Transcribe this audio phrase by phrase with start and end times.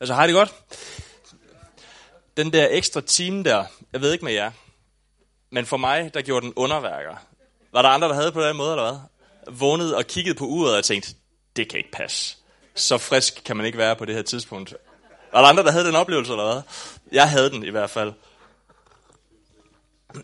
[0.00, 0.54] Altså, har I det godt?
[2.36, 4.50] Den der ekstra time der, jeg ved ikke med jer,
[5.50, 7.16] men for mig, der gjorde den underværker.
[7.72, 9.00] Var der andre, der havde på den måde, eller hvad?
[9.54, 11.14] Vågnede og kiggede på uret og tænkte,
[11.56, 12.36] det kan ikke passe.
[12.74, 14.74] Så frisk kan man ikke være på det her tidspunkt.
[15.32, 16.62] Var der andre, der havde den oplevelse, eller hvad?
[17.12, 18.12] Jeg havde den i hvert fald.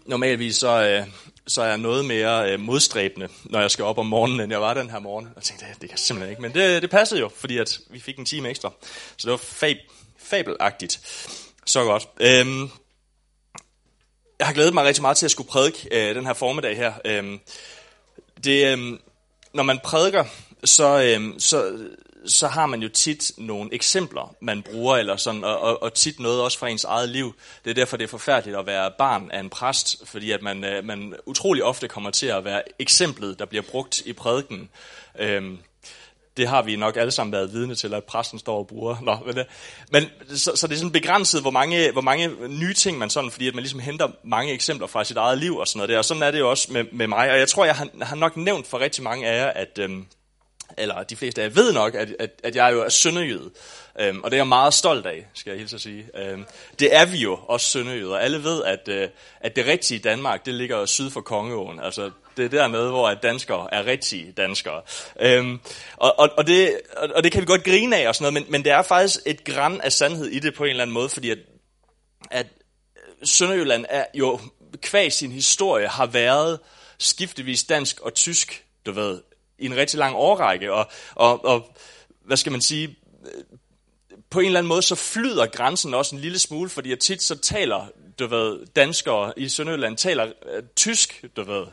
[0.07, 1.07] Normalvis så, øh,
[1.47, 4.61] så er jeg noget mere øh, modstræbende, når jeg skal op om morgenen, end jeg
[4.61, 5.27] var den her morgen.
[5.27, 6.43] Og jeg tænkte, det, det kan simpelthen ikke.
[6.43, 8.73] Men det, det passede jo, fordi at vi fik en time ekstra.
[9.17, 9.77] Så det var fab,
[10.19, 11.01] fabelagtigt.
[11.67, 12.09] Så godt.
[12.21, 12.71] Øhm,
[14.39, 16.93] jeg har glædet mig rigtig meget til at skulle prædike øh, den her formiddag her.
[17.05, 17.41] Øhm,
[18.45, 19.01] det, øhm,
[19.55, 20.25] når man prædiker,
[20.65, 21.79] så, øhm, så,
[22.27, 26.21] så har man jo tit nogle eksempler, man bruger, eller sådan, og, og, og tit
[26.21, 27.35] noget også fra ens eget liv.
[27.65, 30.65] Det er derfor, det er forfærdeligt at være barn af en præst, fordi at man,
[30.65, 34.69] øh, man utrolig ofte kommer til at være eksemplet, der bliver brugt i prædiken.
[35.19, 35.59] Øhm,
[36.37, 38.97] det har vi nok alle sammen været vidne til, at præsten står og bruger.
[39.03, 39.47] Nå, men, det,
[39.91, 43.31] men så, så det er sådan begrænset, hvor mange, hvor mange nye ting man sådan,
[43.31, 45.99] fordi at man ligesom henter mange eksempler fra sit eget liv og sådan noget der.
[45.99, 47.31] Og sådan er det jo også med, med mig.
[47.31, 50.07] Og jeg tror, jeg har, har nok nævnt for rigtig mange af jer, at, øhm,
[50.79, 53.51] eller de fleste af jer ved nok, at, at, at jeg jo er sønderjyde.
[54.01, 56.07] Øhm, og det er jeg meget stolt af, skal jeg hilse at sige.
[56.15, 56.45] Øhm,
[56.79, 58.17] det er vi jo, også sønderjyder.
[58.17, 59.09] Alle ved, at, øh,
[59.41, 61.81] at det rigtige Danmark, det ligger syd for Kongeåen.
[61.81, 64.83] Altså, det er dernede, hvor at danskere er rigtige danskere.
[65.21, 65.61] Øhm,
[65.97, 66.81] og, og, og, det,
[67.15, 69.21] og det kan vi godt grine af og sådan noget, men, men det er faktisk
[69.27, 71.39] et græn af sandhed i det på en eller anden måde, fordi at,
[72.31, 72.47] at
[72.97, 74.41] øh, Sønderjylland er jo
[74.83, 76.59] kvæg sin historie har været
[76.99, 79.21] skiftevis dansk og tysk, du ved,
[79.63, 80.73] i en rigtig lang årrække.
[80.73, 81.77] Og, og, og
[82.25, 82.97] hvad skal man sige,
[84.31, 87.23] på en eller anden måde, så flyder grænsen også en lille smule, fordi at tit
[87.23, 87.87] så taler,
[88.19, 91.67] du ved, danskere i Sønderjylland taler øh, tysk, du ved,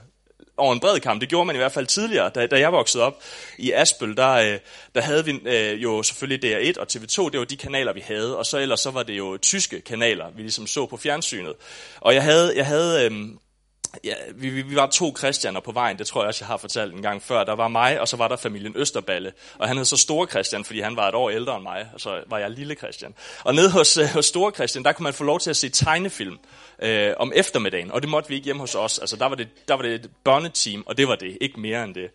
[0.58, 1.22] over en bred kamp.
[1.22, 3.23] Det gjorde man i hvert fald tidligere, da, da jeg voksede op
[3.58, 4.60] i Asbøl, der, øh,
[4.95, 8.38] der havde vi øh, jo selvfølgelig DR1 og TV2, det var de kanaler, vi havde,
[8.38, 11.54] og så ellers så var det jo tyske kanaler, vi ligesom så på fjernsynet.
[11.99, 13.11] Og jeg havde, jeg havde øh,
[14.04, 16.58] Ja, vi, vi, vi var to kristianer på vejen, det tror jeg også, jeg har
[16.58, 17.44] fortalt en gang før.
[17.44, 19.33] Der var mig, og så var der familien Østerballe.
[19.58, 22.02] Og han hed så Store Christian, fordi han var et år ældre end mig, og
[22.02, 23.14] så var jeg lille Christian.
[23.44, 25.70] Og nede hos, øh, hos Store Christian, der kunne man få lov til at se
[25.70, 26.39] tegnefilm
[26.82, 28.99] øh, om eftermiddagen, og det måtte vi ikke hjemme hos os.
[28.99, 31.83] Altså, der var det, der var det et børneteam, og det var det, ikke mere
[31.83, 32.10] end det.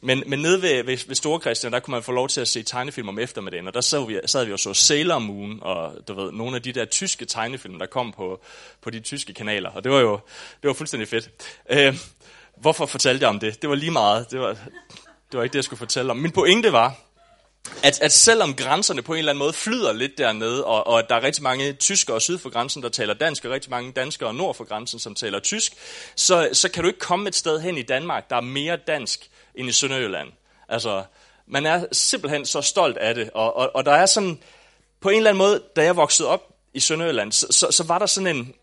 [0.00, 2.48] Men, men nede ved, ved, ved Store Christian, der kunne man få lov til at
[2.48, 5.92] se tegnefilm om eftermiddagen, og der sad vi, sad vi og så Sailor Moon, og
[6.08, 8.40] du ved, nogle af de der tyske tegnefilm, der kom på,
[8.82, 10.20] på de tyske kanaler, og det var jo
[10.62, 11.15] det var fuldstændig fedt.
[11.70, 11.98] Øh,
[12.56, 13.62] hvorfor fortalte jeg om det?
[13.62, 14.48] Det var lige meget, det var,
[15.32, 16.16] det var ikke det, jeg skulle fortælle om.
[16.16, 16.94] Min pointe var,
[17.82, 21.08] at, at selvom grænserne på en eller anden måde flyder lidt dernede, og, og at
[21.08, 24.34] der er rigtig mange tyskere syd for grænsen, der taler dansk, og rigtig mange danskere
[24.34, 25.72] nord for grænsen, som taler tysk,
[26.16, 29.30] så, så kan du ikke komme et sted hen i Danmark, der er mere dansk
[29.54, 30.28] end i Sønderjylland.
[30.68, 31.04] Altså,
[31.46, 34.38] man er simpelthen så stolt af det, og, og, og der er sådan,
[35.00, 36.42] på en eller anden måde, da jeg voksede op
[36.74, 38.54] i Sønderjylland, så, så, så var der sådan en,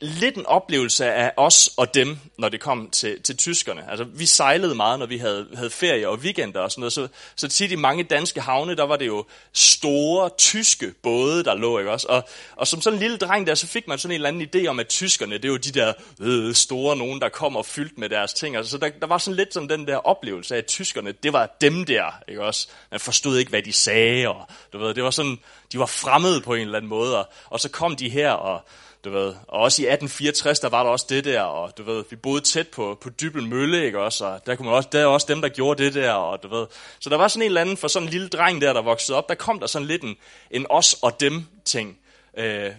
[0.00, 3.90] lidt en oplevelse af os og dem, når det kom til, til tyskerne.
[3.90, 6.92] Altså, vi sejlede meget, når vi havde, havde ferie og weekender og sådan noget.
[6.92, 11.54] Så, så tit i mange danske havne, der var det jo store tyske både, der
[11.54, 12.06] lå, ikke også?
[12.08, 14.48] Og, og som sådan en lille dreng der, så fik man sådan en eller anden
[14.54, 17.98] idé om, at tyskerne, det var de der øh, store nogen, der kom og fyldt
[17.98, 18.56] med deres ting.
[18.56, 21.32] Altså, så der, der var sådan lidt sådan den der oplevelse af, at tyskerne, det
[21.32, 22.68] var dem der, ikke også?
[22.90, 25.38] Man forstod ikke, hvad de sagde, og du ved, det var sådan,
[25.72, 28.64] de var fremmede på en eller anden måde, og, og så kom de her og
[29.04, 29.34] du ved.
[29.48, 32.40] Og også i 1864, der var der også det der, og du ved, vi boede
[32.40, 35.26] tæt på, på Dybel Mølle, ikke også, og der, kunne man også, der er også
[35.28, 36.66] dem, der gjorde det der, og du ved.
[37.00, 39.18] Så der var sådan en eller anden, for sådan en lille dreng der, der voksede
[39.18, 40.16] op, der kom der sådan lidt en,
[40.50, 41.98] en os og dem ting
[42.38, 42.70] øh,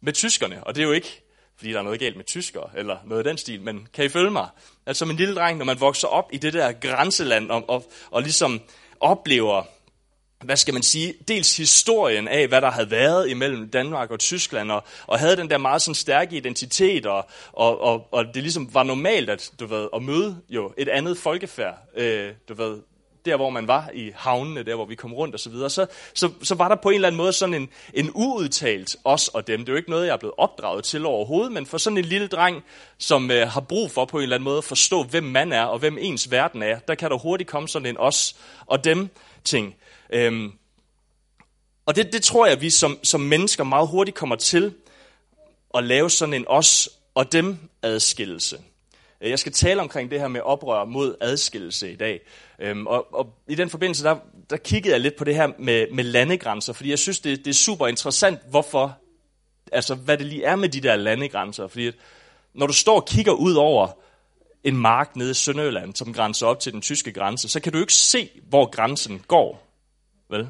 [0.00, 1.22] med tyskerne, og det er jo ikke,
[1.56, 4.08] fordi der er noget galt med tyskere, eller noget af den stil, men kan I
[4.08, 4.48] følge mig?
[4.86, 7.90] Altså som en lille dreng, når man vokser op i det der grænseland, og, og,
[8.10, 8.60] og ligesom
[9.00, 9.62] oplever
[10.44, 14.70] hvad skal man sige, dels historien af, hvad der havde været imellem Danmark og Tyskland,
[14.70, 18.74] og, og havde den der meget sådan stærke identitet, og, og, og, og det ligesom
[18.74, 22.78] var normalt at, du ved, at møde jo et andet folkefærd, øh, du ved,
[23.26, 25.86] der hvor man var i havnene, der hvor vi kom rundt og så videre, så,
[26.14, 29.46] så, så var der på en eller anden måde sådan en, en uudtalt os og
[29.46, 29.60] dem.
[29.60, 32.04] Det er jo ikke noget, jeg er blevet opdraget til overhovedet, men for sådan en
[32.04, 32.64] lille dreng,
[32.98, 35.64] som øh, har brug for på en eller anden måde at forstå, hvem man er
[35.64, 39.08] og hvem ens verden er, der kan der hurtigt komme sådan en os og dem
[39.44, 39.74] ting.
[40.10, 40.52] Øhm,
[41.86, 44.74] og det, det tror jeg, at vi som, som mennesker meget hurtigt kommer til
[45.74, 48.58] at lave sådan en os og dem adskillelse.
[49.20, 52.20] Øh, jeg skal tale omkring det her med oprør mod adskillelse i dag.
[52.58, 54.16] Øhm, og, og i den forbindelse, der,
[54.50, 57.50] der kiggede jeg lidt på det her med, med landegrænser, fordi jeg synes, det, det
[57.50, 58.98] er super interessant, hvorfor,
[59.72, 61.66] altså hvad det lige er med de der landegrænser.
[61.66, 61.94] Fordi at,
[62.54, 63.88] når du står og kigger ud over
[64.64, 67.78] en mark nede i Sønderjylland, som grænser op til den tyske grænse, så kan du
[67.78, 69.65] ikke se, hvor grænsen går.
[70.30, 70.48] Vel?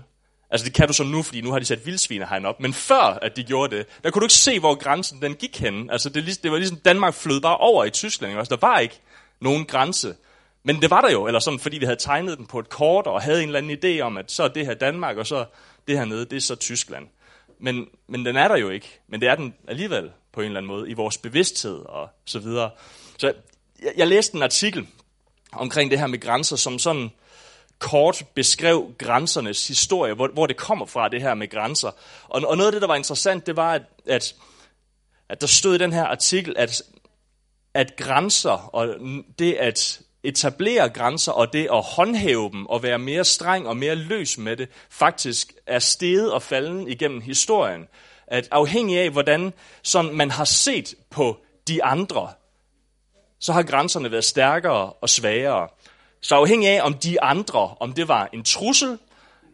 [0.51, 2.61] Altså det kan du så nu, fordi nu har de sat vildsvinehegn op.
[2.61, 5.61] Men før at de gjorde det, der kunne du ikke se, hvor grænsen den gik
[5.61, 5.91] hen.
[5.91, 8.31] Altså det, det var ligesom, Danmark flød bare over i Tyskland.
[8.31, 8.39] Ikke?
[8.39, 9.01] Altså der var ikke
[9.41, 10.15] nogen grænse.
[10.63, 13.07] Men det var der jo, eller sådan, fordi vi havde tegnet den på et kort,
[13.07, 15.45] og havde en eller anden idé om, at så er det her Danmark, og så
[15.89, 17.07] det her nede, det er så Tyskland.
[17.61, 19.01] Men, men den er der jo ikke.
[19.09, 22.39] Men det er den alligevel på en eller anden måde, i vores bevidsthed og så
[22.39, 22.71] videre.
[23.19, 23.33] Så
[23.83, 24.87] jeg, jeg læste en artikel
[25.53, 27.11] omkring det her med grænser, som sådan
[27.79, 31.91] kort beskrev grænsernes historie, hvor, hvor det kommer fra, det her med grænser.
[32.29, 34.35] Og, og noget af det, der var interessant, det var, at, at,
[35.29, 36.83] at der stod i den her artikel, at,
[37.75, 38.89] at grænser og
[39.39, 43.95] det at etablere grænser og det at håndhæve dem og være mere streng og mere
[43.95, 47.89] løs med det, faktisk er steget og falden igennem historien.
[48.27, 49.53] At afhængig af, hvordan
[49.83, 51.37] sådan man har set på
[51.69, 52.33] de andre,
[53.41, 55.69] så har grænserne været stærkere og svagere.
[56.27, 58.99] Så afhængig af, om de andre, om det var en trussel,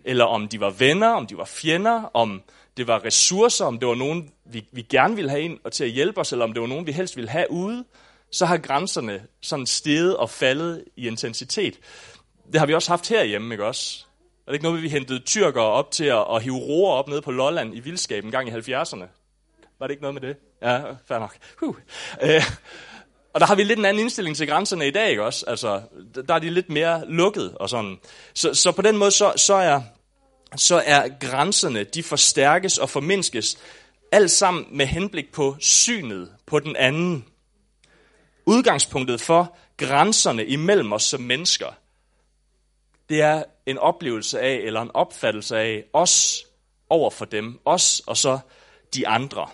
[0.05, 2.43] eller om de var venner, om de var fjender, om
[2.77, 5.85] det var ressourcer, om det var nogen, vi, vi gerne ville have ind og til
[5.85, 7.85] at hjælpe os, eller om det var nogen, vi helst ville have ude,
[8.31, 11.79] så har grænserne sådan steget og faldet i intensitet.
[12.53, 14.05] Det har vi også haft herhjemme, ikke også?
[14.47, 17.23] Er det ikke noget, vi hentede tyrkere op til at, at hive roer op nede
[17.23, 19.05] på Lolland i vildskab en gang i 70'erne?
[19.79, 20.37] Var det ikke noget med det?
[20.63, 21.37] Ja, fair nok.
[21.61, 21.75] Huh.
[22.23, 22.43] Øh,
[23.33, 25.45] og der har vi lidt en anden indstilling til grænserne i dag, ikke også?
[25.47, 25.83] Altså,
[26.29, 27.99] der er de lidt mere lukket og sådan.
[28.35, 29.83] Så, så på den måde, så, så, er,
[30.57, 33.59] så er grænserne, de forstærkes og formindskes,
[34.13, 37.25] alt sammen med henblik på synet på den anden.
[38.47, 41.67] Udgangspunktet for grænserne imellem os som mennesker,
[43.09, 46.45] det er en oplevelse af, eller en opfattelse af os
[46.91, 48.39] over for dem, os og så
[48.95, 49.49] de andre.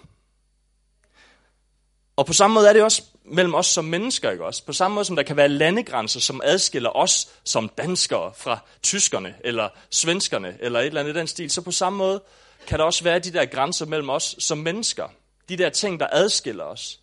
[2.17, 4.65] Og på samme måde er det også mellem os som mennesker, ikke også?
[4.65, 9.35] På samme måde som der kan være landegrænser, som adskiller os som danskere fra tyskerne,
[9.45, 12.23] eller svenskerne, eller et eller andet i den stil, så på samme måde
[12.67, 15.09] kan der også være de der grænser mellem os som mennesker.
[15.49, 17.01] De der ting, der adskiller os.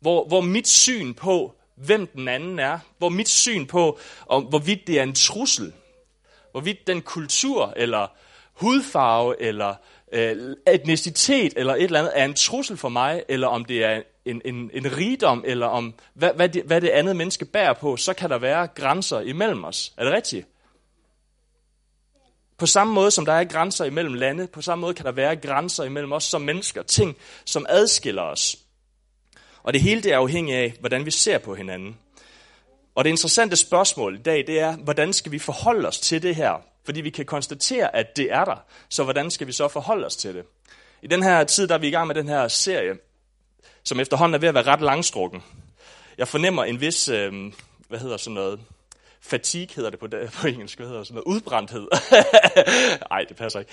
[0.00, 4.86] Hvor, hvor mit syn på, hvem den anden er, hvor mit syn på, om, hvorvidt
[4.86, 5.72] det er en trussel,
[6.50, 8.06] hvorvidt den kultur, eller
[8.52, 9.74] hudfarve, eller
[10.12, 14.02] øh, etnicitet, eller et eller andet, er en trussel for mig, eller om det er
[14.24, 17.96] en, en, en rigdom, eller om hvad, hvad, det, hvad det andet menneske bærer på,
[17.96, 19.92] så kan der være grænser imellem os.
[19.96, 20.46] Er det rigtigt?
[22.58, 25.36] På samme måde som der er grænser imellem lande, på samme måde kan der være
[25.36, 28.56] grænser imellem os som mennesker, ting, som adskiller os.
[29.62, 31.96] Og det hele det er afhængigt af, hvordan vi ser på hinanden.
[32.94, 36.36] Og det interessante spørgsmål i dag, det er, hvordan skal vi forholde os til det
[36.36, 36.69] her?
[36.90, 38.56] Fordi vi kan konstatere, at det er der.
[38.88, 40.44] Så hvordan skal vi så forholde os til det?
[41.02, 42.94] I den her tid, der er vi i gang med den her serie,
[43.84, 45.42] som efterhånden er ved at være ret langstrukken.
[46.18, 47.52] Jeg fornemmer en vis, øh,
[47.88, 48.60] hvad hedder sådan noget,
[49.20, 50.08] fatigue hedder det på,
[50.40, 51.88] på engelsk, hvad hedder sådan noget, udbrændthed.
[53.10, 53.72] Nej, det passer ikke.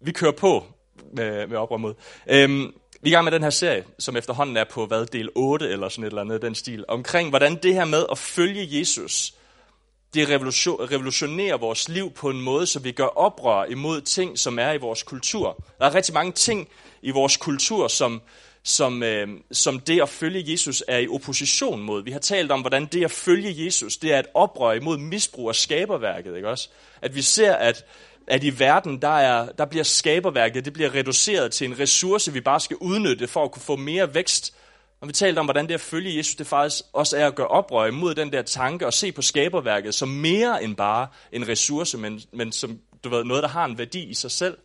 [0.00, 0.64] Vi kører på
[1.12, 1.94] med, med oprør mod.
[2.26, 5.28] Øhm, vi er i gang med den her serie, som efterhånden er på hvad, del
[5.34, 8.78] 8 eller sådan et eller andet den stil, omkring hvordan det her med at følge
[8.78, 9.34] Jesus,
[10.14, 14.72] det revolutionerer vores liv på en måde, så vi gør oprør imod ting, som er
[14.72, 15.64] i vores kultur.
[15.78, 16.68] Der er rigtig mange ting
[17.02, 18.22] i vores kultur, som,
[18.62, 22.04] som, øh, som det at følge Jesus er i opposition mod.
[22.04, 25.48] Vi har talt om, hvordan det at følge Jesus, det er et oprør imod misbrug
[25.48, 26.36] af skaberværket.
[26.36, 26.68] Ikke også?
[27.02, 27.84] At vi ser, at,
[28.26, 32.40] at i verden, der, er, der bliver skaberværket, det bliver reduceret til en ressource, vi
[32.40, 34.54] bare skal udnytte for at kunne få mere vækst.
[35.04, 37.48] Og vi talte om, hvordan det at følge Jesus, det faktisk også er at gøre
[37.48, 41.98] oprør imod den der tanke og se på skaberværket som mere end bare en ressource,
[41.98, 44.58] men, men som du ved, noget, der har en værdi i sig selv.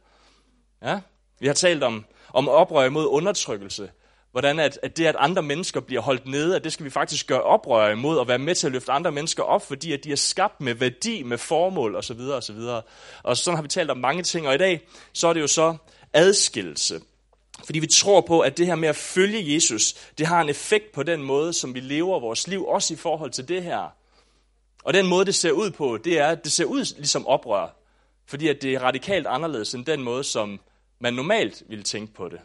[0.84, 1.00] Ja?
[1.39, 3.89] Vi har talt om, om oprør imod undertrykkelse.
[4.31, 7.27] Hvordan at, at det, at andre mennesker bliver holdt nede, at det skal vi faktisk
[7.27, 10.12] gøre oprør imod og være med til at løfte andre mennesker op, fordi at de
[10.12, 12.19] er skabt med værdi, med formål osv.
[12.19, 12.60] osv.
[13.24, 14.81] Og sådan har vi talt om mange ting, og i dag
[15.13, 15.75] så er det jo så
[16.13, 17.00] adskillelse.
[17.69, 20.91] Fordi vi tror på, at det her med at følge Jesus, det har en effekt
[20.91, 23.95] på den måde, som vi lever vores liv, også i forhold til det her.
[24.83, 27.67] Og den måde, det ser ud på, det er, at det ser ud ligesom oprør.
[28.25, 30.59] Fordi at det er radikalt anderledes end den måde, som
[30.99, 32.39] man normalt ville tænke på det.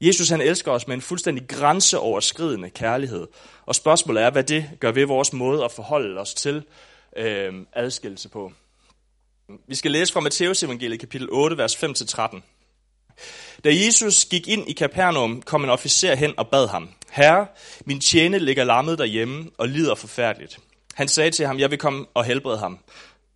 [0.00, 3.28] Jesus han elsker os med en fuldstændig grænseoverskridende kærlighed.
[3.66, 6.64] Og spørgsmålet er, hvad det gør ved vores måde at forholde os til
[7.16, 8.52] øh, adskillelse på.
[9.66, 12.42] Vi skal læse fra Matteus evangeliet kapitel 8, vers 5-13.
[13.64, 17.46] Da Jesus gik ind i Kapernaum, kom en officer hen og bad ham, Herre,
[17.84, 20.58] min tjene ligger lammet derhjemme og lider forfærdeligt.
[20.94, 22.78] Han sagde til ham, jeg vil komme og helbrede ham.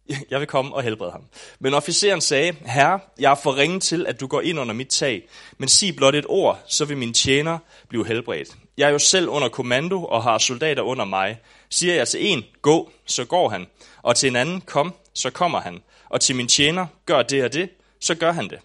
[0.30, 1.22] jeg vil komme og helbrede ham.
[1.58, 4.88] Men officeren sagde, herre, jeg er for ringe til, at du går ind under mit
[4.88, 7.58] tag, men sig blot et ord, så vil min tjener
[7.88, 8.48] blive helbredt.
[8.76, 11.38] Jeg er jo selv under kommando og har soldater under mig.
[11.70, 13.66] Siger jeg til en, gå, så går han,
[14.02, 17.52] og til en anden, kom, så kommer han, og til min tjener, gør det og
[17.52, 17.70] det,
[18.00, 18.58] så gør han det.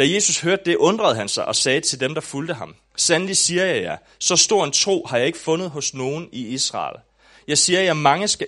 [0.00, 3.36] Da Jesus hørte det, undrede han sig og sagde til dem, der fulgte ham, Sandelig
[3.36, 6.96] siger jeg jer, så stor en tro har jeg ikke fundet hos nogen i Israel.
[7.48, 8.46] Jeg siger jer, mange skal,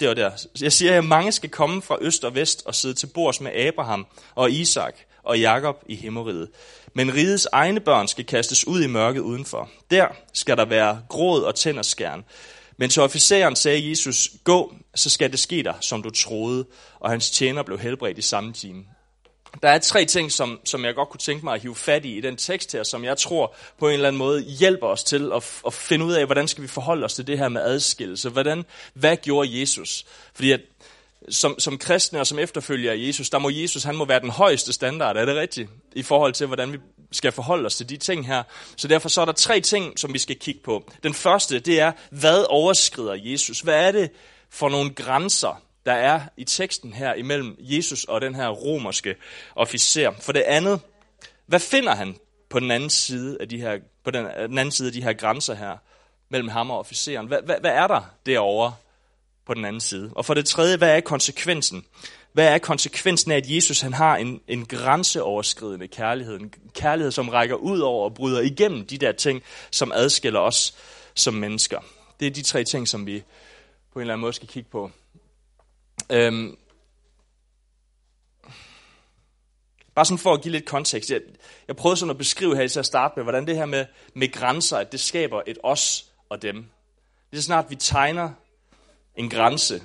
[0.00, 0.30] det var der.
[0.60, 3.52] Jeg siger at mange skal komme fra øst og vest og sidde til bords med
[3.52, 6.48] Abraham og Isak og Jakob i himmeriget.
[6.94, 9.70] Men rigets egne børn skal kastes ud i mørket udenfor.
[9.90, 12.24] Der skal der være gråd og tænderskærn.
[12.76, 16.66] Men til officeren sagde Jesus, gå, så skal det ske dig, som du troede.
[17.00, 18.84] Og hans tjener blev helbredt i samme time.
[19.62, 22.16] Der er tre ting, som, som jeg godt kunne tænke mig at hive fat i
[22.16, 25.32] i den tekst her, som jeg tror på en eller anden måde hjælper os til
[25.34, 28.28] at, at finde ud af, hvordan skal vi forholde os til det her med adskillelse.
[28.28, 30.04] Hvordan, hvad gjorde Jesus?
[30.34, 30.60] Fordi at
[31.28, 34.30] som, som kristne og som efterfølger af Jesus, der må Jesus, han må være den
[34.30, 35.70] højeste standard, er det rigtigt?
[35.92, 36.78] I forhold til, hvordan vi
[37.12, 38.42] skal forholde os til de ting her.
[38.76, 40.90] Så derfor så er der tre ting, som vi skal kigge på.
[41.02, 43.60] Den første, det er, hvad overskrider Jesus?
[43.60, 44.10] Hvad er det
[44.50, 49.16] for nogle grænser, der er i teksten her imellem Jesus og den her romerske
[49.56, 50.10] officer.
[50.20, 50.80] For det andet,
[51.46, 52.16] hvad finder han
[52.50, 55.02] på den anden side af de her, på den, øh, den anden side af de
[55.02, 55.76] her grænser her
[56.28, 57.26] mellem ham og officeren?
[57.26, 58.74] Hvad, hvad, hvad er der derovre
[59.46, 60.12] på den anden side?
[60.16, 61.84] Og for det tredje, hvad er konsekvensen?
[62.32, 66.40] Hvad er konsekvensen af, at Jesus han har en, en grænseoverskridende kærlighed?
[66.40, 70.74] En kærlighed, som rækker ud over og bryder igennem de der ting, som adskiller os
[71.14, 71.80] som mennesker.
[72.20, 73.22] Det er de tre ting, som vi
[73.92, 74.90] på en eller anden måde skal kigge på
[76.10, 76.56] Øhm,
[79.94, 81.10] bare sådan for at give lidt kontekst.
[81.10, 81.20] Jeg,
[81.68, 84.32] jeg prøvede sådan at beskrive her til at starte med, hvordan det her med, med
[84.32, 86.64] grænser, at det skaber et os og dem.
[87.30, 88.30] Lige så snart, vi tegner
[89.16, 89.82] en grænse,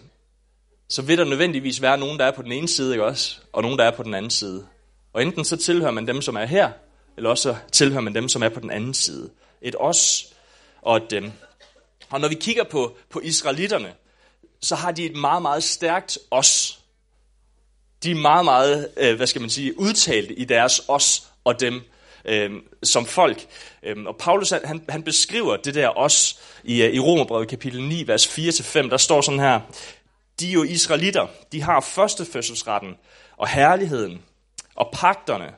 [0.87, 3.39] så vil der nødvendigvis være nogen, der er på den ene side, ikke også?
[3.53, 4.67] Og nogen, der er på den anden side.
[5.13, 6.71] Og enten så tilhører man dem, som er her,
[7.17, 9.29] eller også så tilhører man dem, som er på den anden side.
[9.61, 10.33] Et os
[10.81, 11.31] og et dem.
[12.09, 13.93] Og når vi kigger på, på israelitterne,
[14.61, 16.79] så har de et meget, meget stærkt os.
[18.03, 21.81] De er meget, meget, øh, hvad skal man sige, udtalte i deres os og dem
[22.25, 22.51] øh,
[22.83, 23.47] som folk.
[23.83, 28.07] Øh, og Paulus, han, han beskriver det der os i, øh, i Romerbrevet kapitel 9,
[28.07, 28.89] vers 4-5.
[28.89, 29.61] Der står sådan her,
[30.39, 32.95] de er jo israelitter, de har førstefødselsretten
[33.37, 34.21] og herligheden
[34.75, 35.53] og pagterne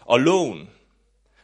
[0.00, 0.68] og loven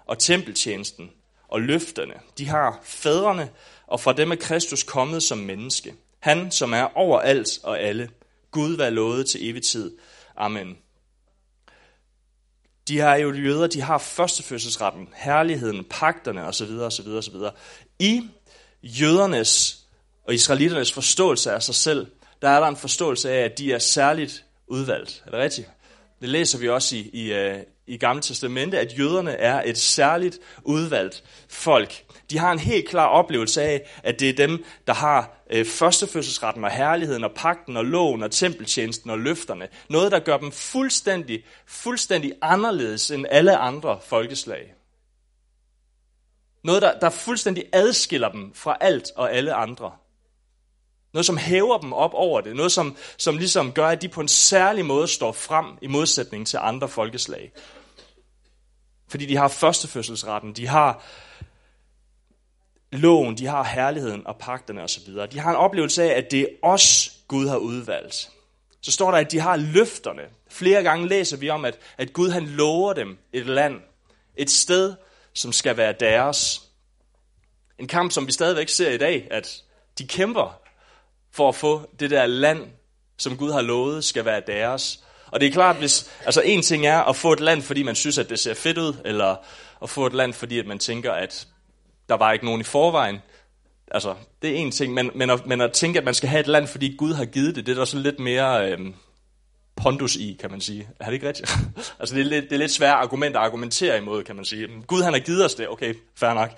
[0.07, 1.11] og tempeltjenesten
[1.49, 2.15] og løfterne.
[2.39, 3.51] De har fædrene,
[3.87, 5.95] og fra dem er Kristus kommet som menneske.
[6.19, 8.11] Han, som er over alt og alle.
[8.51, 9.97] Gud være lovet til evig tid.
[10.37, 10.79] Amen.
[12.89, 16.71] De her jo jøder, de har førstefødselsretten, herligheden, pagterne osv.
[16.81, 17.09] osv.
[17.09, 17.35] osv.
[17.99, 18.29] I
[18.83, 19.79] jødernes
[20.25, 22.07] og israeliternes forståelse af sig selv,
[22.43, 25.23] der er der en forståelse af, at de er særligt udvalgt.
[25.27, 25.71] Er det rigtigt?
[26.21, 30.39] Det læser vi også i, i, øh, i Gamle Testamente, at jøderne er et særligt
[30.63, 32.05] udvalgt folk.
[32.31, 36.65] De har en helt klar oplevelse af, at det er dem, der har øh, førstefødselsretten
[36.65, 39.69] og herligheden og pakten og loven og tempeltjenesten og løfterne.
[39.89, 44.75] Noget, der gør dem fuldstændig, fuldstændig anderledes end alle andre folkeslag.
[46.65, 49.93] Noget, der, der fuldstændig adskiller dem fra alt og alle andre.
[51.17, 52.57] Noget, som hæver dem op over det.
[52.57, 56.47] Noget, som, som ligesom gør, at de på en særlig måde står frem i modsætning
[56.47, 57.53] til andre folkeslag.
[59.09, 61.05] Fordi de har førstefødselsretten, de har
[62.93, 65.13] loven, de har herligheden og pagterne osv.
[65.33, 68.31] De har en oplevelse af, at det er os, Gud har udvalgt.
[68.81, 70.23] Så står der, at de har løfterne.
[70.51, 73.81] Flere gange læser vi om, at, at Gud han lover dem et land,
[74.37, 74.95] et sted,
[75.33, 76.63] som skal være deres.
[77.79, 79.63] En kamp, som vi stadigvæk ser i dag, at
[79.99, 80.66] de kæmper
[81.37, 82.63] for at få det der land,
[83.19, 85.01] som Gud har lovet, skal være deres.
[85.27, 87.95] Og det er klart, hvis altså en ting er at få et land, fordi man
[87.95, 89.37] synes, at det ser fedt ud, eller
[89.83, 91.47] at få et land, fordi at man tænker, at
[92.09, 93.19] der var ikke nogen i forvejen.
[93.91, 96.41] Altså, det er en ting, men, men, at, men at tænke, at man skal have
[96.41, 98.79] et land, fordi Gud har givet det, det er der så lidt mere øh,
[99.77, 100.89] pondus i, kan man sige.
[101.01, 101.57] Er det ikke rigtigt?
[102.01, 104.69] altså, det er, lidt, det er lidt svært argument at argumentere imod, kan man sige.
[104.87, 105.69] Gud, han har givet os det.
[105.69, 106.51] Okay, fair nok.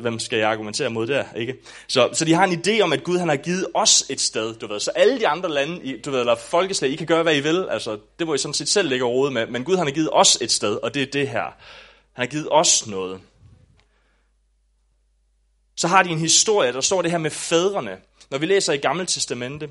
[0.00, 1.54] Hvem skal jeg argumentere mod der, ikke?
[1.88, 4.54] Så, så de har en idé om, at Gud, han har givet os et sted,
[4.54, 4.80] du ved.
[4.80, 7.66] Så alle de andre lande, du ved, eller folkeslag, I kan gøre, hvad I vil.
[7.70, 9.46] Altså, det må I sådan set selv lægge råd med.
[9.46, 11.44] Men Gud, han har givet os et sted, og det er det her.
[12.12, 13.20] Han har givet os noget
[15.76, 17.98] så har de en historie, der står det her med fædrene.
[18.30, 19.68] Når vi læser i Gamle Testamente,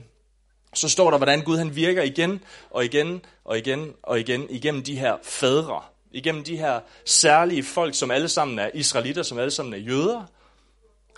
[0.73, 4.83] så står der, hvordan Gud han virker igen og igen og igen og igen igennem
[4.83, 5.81] de her fædre.
[6.11, 10.23] Igennem de her særlige folk, som alle sammen er israelitter, som alle sammen er jøder.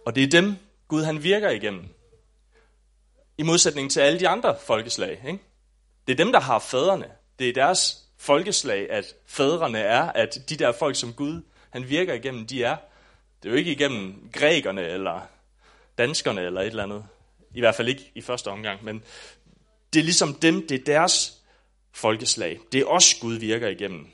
[0.05, 0.55] Og det er dem,
[0.87, 1.83] Gud han virker igennem.
[3.37, 5.23] I modsætning til alle de andre folkeslag.
[5.27, 5.39] Ikke?
[6.07, 7.07] Det er dem, der har fædrene.
[7.39, 12.13] Det er deres folkeslag, at fædrene er, at de der folk, som Gud han virker
[12.13, 12.75] igennem, de er.
[13.43, 15.21] Det er jo ikke igennem grækerne eller
[15.97, 17.05] danskerne eller et eller andet.
[17.53, 19.03] I hvert fald ikke i første omgang, men
[19.95, 21.33] det er ligesom dem, det er deres
[21.93, 22.59] folkeslag.
[22.71, 24.07] Det er os, Gud virker igennem.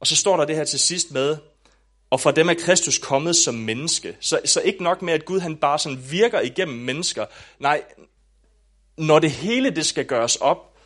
[0.00, 1.36] Og så står der det her til sidst med,
[2.10, 4.16] og fra dem er Kristus kommet som menneske.
[4.20, 7.26] Så, så ikke nok med, at Gud han bare sådan virker igennem mennesker.
[7.58, 7.82] Nej,
[8.98, 10.76] når det hele det skal gøres op,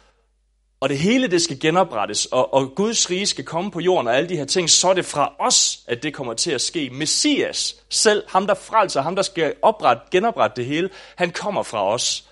[0.80, 4.16] og det hele det skal genoprettes, og, og Guds rige skal komme på jorden og
[4.16, 6.90] alle de her ting, så er det fra os, at det kommer til at ske.
[6.90, 11.92] Messias selv, ham der frelser, ham der skal oprette, genoprette det hele, han kommer fra
[11.92, 12.25] os.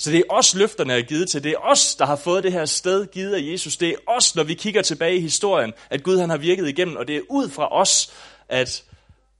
[0.00, 1.44] Så det er os, løfterne er givet til.
[1.44, 3.76] Det er os, der har fået det her sted givet af Jesus.
[3.76, 6.96] Det er os, når vi kigger tilbage i historien, at Gud han har virket igennem.
[6.96, 8.12] Og det er ud fra os,
[8.48, 8.84] at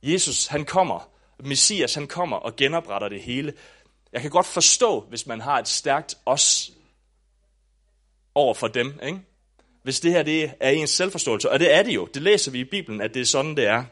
[0.02, 1.10] Jesus han kommer,
[1.40, 3.52] Messias han kommer og genopretter det hele.
[4.12, 6.70] Jeg kan godt forstå, hvis man har et stærkt os
[8.34, 9.00] over for dem.
[9.02, 9.18] Ikke?
[9.82, 11.50] Hvis det her det er ens selvforståelse.
[11.50, 12.06] Og det er det jo.
[12.14, 13.84] Det læser vi i Bibelen, at det er sådan, det er.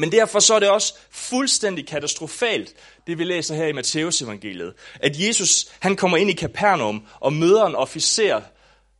[0.00, 2.74] Men derfor så er det også fuldstændig katastrofalt,
[3.06, 7.32] det vi læser her i Matteus evangeliet, at Jesus han kommer ind i Kapernaum og
[7.32, 8.40] møder en officer,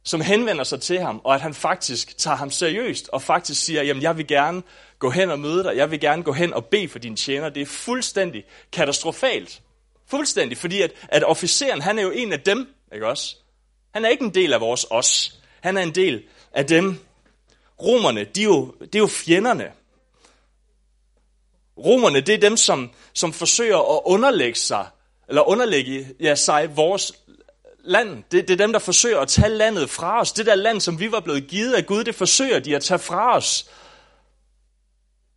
[0.04, 3.82] som henvender sig til ham, og at han faktisk tager ham seriøst, og faktisk siger,
[3.82, 4.62] jamen jeg vil gerne
[4.98, 7.48] gå hen og møde dig, jeg vil gerne gå hen og bede for dine tjener.
[7.48, 9.62] Det er fuldstændig katastrofalt.
[10.06, 13.36] Fuldstændig, fordi at, at officeren, han er jo en af dem, ikke også?
[13.94, 15.40] Han er ikke en del af vores os.
[15.60, 16.98] Han er en del af dem.
[17.82, 19.79] Romerne, de er jo, de er jo fjenderne.
[21.84, 24.86] Romerne, det er dem, som, som forsøger at underlægge sig,
[25.28, 27.12] eller underlægge ja, sig vores
[27.84, 28.24] land.
[28.32, 30.32] Det, det er dem, der forsøger at tage landet fra os.
[30.32, 32.98] Det der land, som vi var blevet givet af Gud, det forsøger de at tage
[32.98, 33.70] fra os.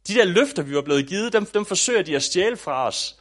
[0.08, 3.16] De der løfter, vi var blevet givet, dem, dem forsøger de at stjæle fra os.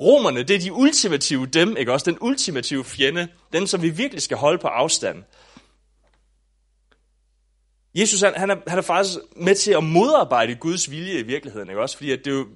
[0.00, 2.10] Romerne, det er de ultimative dem, ikke også?
[2.10, 5.24] Den ultimative fjende, den som vi virkelig skal holde på afstand.
[7.94, 11.68] Jesus han, han, er, han er faktisk med til at modarbejde Guds vilje i virkeligheden,
[11.68, 11.96] ikke også?
[11.96, 12.46] Fordi at det er jo,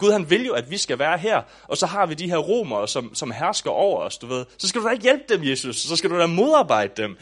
[0.00, 2.36] Gud han vil jo, at vi skal være her, og så har vi de her
[2.36, 4.46] romere, som, som hersker over os, du ved.
[4.58, 5.76] Så skal du da ikke hjælpe dem, Jesus.
[5.76, 7.18] Så skal du da modarbejde dem.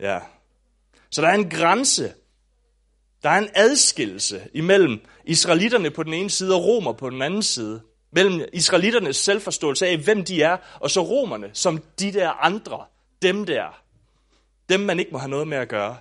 [0.00, 0.18] Ja.
[1.10, 2.12] Så der er en grænse.
[3.22, 7.42] Der er en adskillelse imellem israelitterne på den ene side og romer på den anden
[7.42, 7.80] side.
[8.12, 12.84] Mellem israelitternes selvforståelse af, hvem de er, og så romerne, som de der andre.
[13.22, 13.82] Dem der.
[14.68, 15.96] Dem, man ikke må have noget med at gøre.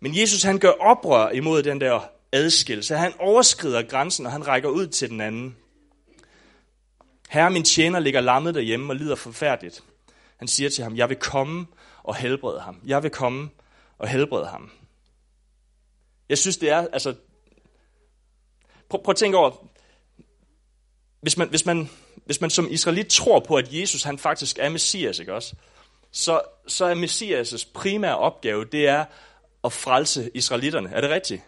[0.00, 2.00] Men Jesus han gør oprør imod den der
[2.32, 2.96] adskillelse.
[2.96, 5.56] Han overskrider grænsen, og han rækker ud til den anden.
[7.28, 9.84] Herre, min tjener ligger lammet derhjemme og lider forfærdeligt.
[10.36, 11.66] Han siger til ham, jeg vil komme
[12.02, 12.80] og helbrede ham.
[12.86, 13.50] Jeg vil komme
[13.98, 14.70] og helbrede ham.
[16.28, 17.14] Jeg synes, det er, altså...
[18.88, 19.50] Prøv, prøv at tænke over,
[21.20, 21.90] hvis man, hvis, man,
[22.24, 25.54] hvis man som israelit tror på, at Jesus han faktisk er Messias, ikke også?
[26.10, 29.04] Så, så er Messias' primære opgave, det er
[29.64, 30.90] at frelse israelitterne.
[30.90, 31.42] Er det rigtigt?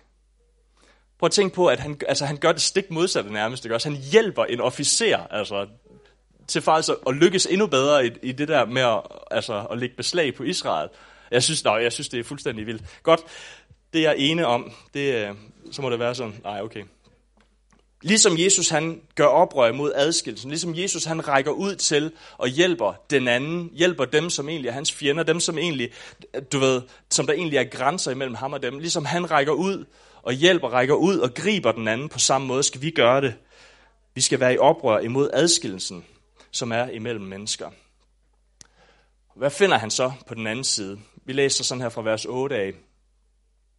[1.21, 3.65] Prøv at tænke på, at han, altså, han gør det stik modsatte nærmest.
[3.65, 3.75] Ikke?
[3.75, 5.67] Også han hjælper en officer altså,
[6.49, 9.97] til faktisk at lykkes endnu bedre i, i det der med at, altså, at lægge
[9.97, 10.89] beslag på Israel.
[11.31, 12.83] Jeg synes, nej, jeg synes, det er fuldstændig vildt.
[13.03, 13.21] Godt,
[13.93, 14.73] det er jeg ene om.
[14.95, 15.35] Det, øh,
[15.73, 16.41] så må det være sådan.
[16.45, 16.85] Nej, okay.
[18.03, 22.93] Ligesom Jesus han gør oprør mod adskillelsen, ligesom Jesus han rækker ud til og hjælper
[23.11, 25.91] den anden, hjælper dem, som egentlig er hans fjender, dem, som egentlig,
[26.53, 29.85] du ved, som der egentlig er grænser imellem ham og dem, ligesom han rækker ud
[30.23, 33.35] og hjælper, rækker ud og griber den anden på samme måde, skal vi gøre det.
[34.15, 36.05] Vi skal være i oprør imod adskillelsen,
[36.51, 37.71] som er imellem mennesker.
[39.37, 40.99] Hvad finder han så på den anden side?
[41.25, 42.73] Vi læser sådan her fra vers 8 af.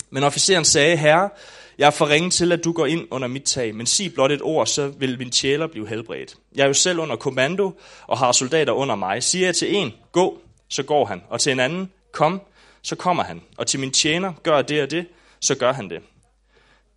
[0.10, 1.30] Men officeren sagde, herre,
[1.78, 4.32] jeg er for ringe til, at du går ind under mit tag, men sig blot
[4.32, 6.36] et ord, så vil min tjæler blive helbredt.
[6.56, 7.72] Jeg er jo selv under kommando
[8.08, 9.24] og har soldater under mig.
[9.24, 12.42] Siger jeg til en, gå, så går han, og til en anden, kom,
[12.82, 13.42] så kommer han.
[13.58, 15.08] Og til min tjener, gør det og det,
[15.40, 16.02] så gør han det.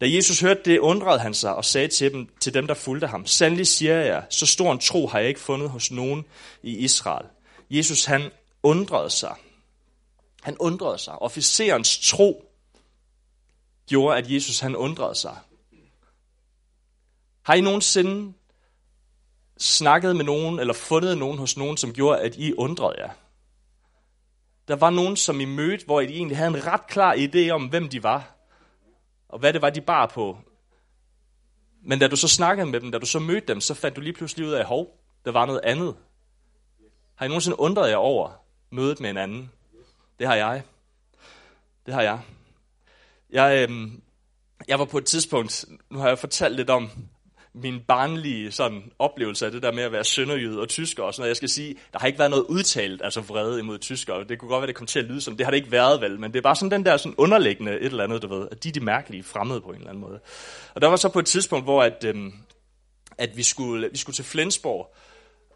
[0.01, 3.07] Da Jesus hørte det, undrede han sig og sagde til dem, til dem der fulgte
[3.07, 6.25] ham, Sandelig siger jeg, så stor en tro har jeg ikke fundet hos nogen
[6.63, 7.27] i Israel.
[7.71, 8.31] Jesus han
[8.63, 9.35] undrede sig.
[10.43, 11.23] Han undrede sig.
[11.23, 12.45] Officerens tro
[13.89, 15.37] gjorde, at Jesus han undrede sig.
[17.43, 18.33] Har I nogensinde
[19.59, 23.11] snakket med nogen, eller fundet nogen hos nogen, som gjorde, at I undrede jer?
[24.69, 27.67] Der var nogen, som I mødte, hvor I egentlig havde en ret klar idé om,
[27.67, 28.34] hvem de var,
[29.35, 30.39] og hvad det var, de bar på.
[31.83, 34.01] Men da du så snakkede med dem, da du så mødte dem, så fandt du
[34.01, 35.97] lige pludselig ud af, hov, der var noget andet.
[37.15, 38.31] Har I nogensinde undret jer over
[38.71, 39.51] mødet med en anden?
[40.19, 40.63] Det har jeg.
[41.87, 42.21] Det har jeg.
[43.31, 43.93] Jeg, øh,
[44.69, 46.91] jeg var på et tidspunkt, nu har jeg fortalt lidt om
[47.55, 51.23] min barnlige sådan, oplevelse af det der med at være sønderjyde og tysker og sådan
[51.23, 51.29] noget.
[51.29, 54.25] Jeg skal sige, der har ikke været noget udtalt, altså vrede imod tyskere.
[54.25, 56.01] Det kunne godt være, det kom til at lyde som, det har det ikke været
[56.01, 58.49] vel, men det er bare sådan den der sådan underliggende et eller andet, du ved,
[58.51, 60.21] at de er de mærkelige fremmede på en eller anden måde.
[60.75, 62.33] Og der var så på et tidspunkt, hvor at, øhm,
[63.19, 64.95] at vi, skulle, vi skulle til Flensborg,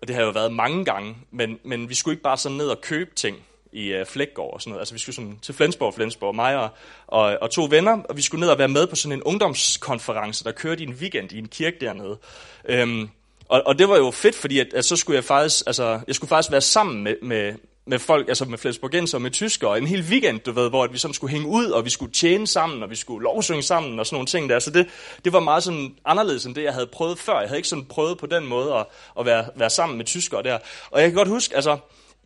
[0.00, 2.68] og det har jo været mange gange, men, men vi skulle ikke bare sådan ned
[2.68, 3.36] og købe ting
[3.72, 4.80] i øh, Flækgaard og sådan noget.
[4.80, 6.68] Altså vi skulle sådan til Flensborg, Flensborg, mig og,
[7.06, 10.44] og, og to venner, og vi skulle ned og være med på sådan en ungdomskonference,
[10.44, 12.18] der kørte i en weekend i en kirke dernede.
[12.64, 13.08] Øhm,
[13.48, 16.14] og, og det var jo fedt, fordi at, at så skulle jeg faktisk, altså, jeg
[16.14, 17.54] skulle faktisk være sammen med, med,
[17.86, 20.92] med folk, altså med Flensborgenser og med tyskere, en hel weekend, du ved, hvor at
[20.92, 24.00] vi sådan skulle hænge ud, og vi skulle tjene sammen, og vi skulle lovsynge sammen,
[24.00, 24.58] og sådan nogle ting der.
[24.58, 24.86] Så det,
[25.24, 27.40] det var meget sådan anderledes end det, jeg havde prøvet før.
[27.40, 28.86] Jeg havde ikke sådan prøvet på den måde at,
[29.18, 30.58] at være, være sammen med tyskere der.
[30.90, 31.78] Og jeg kan godt huske, altså,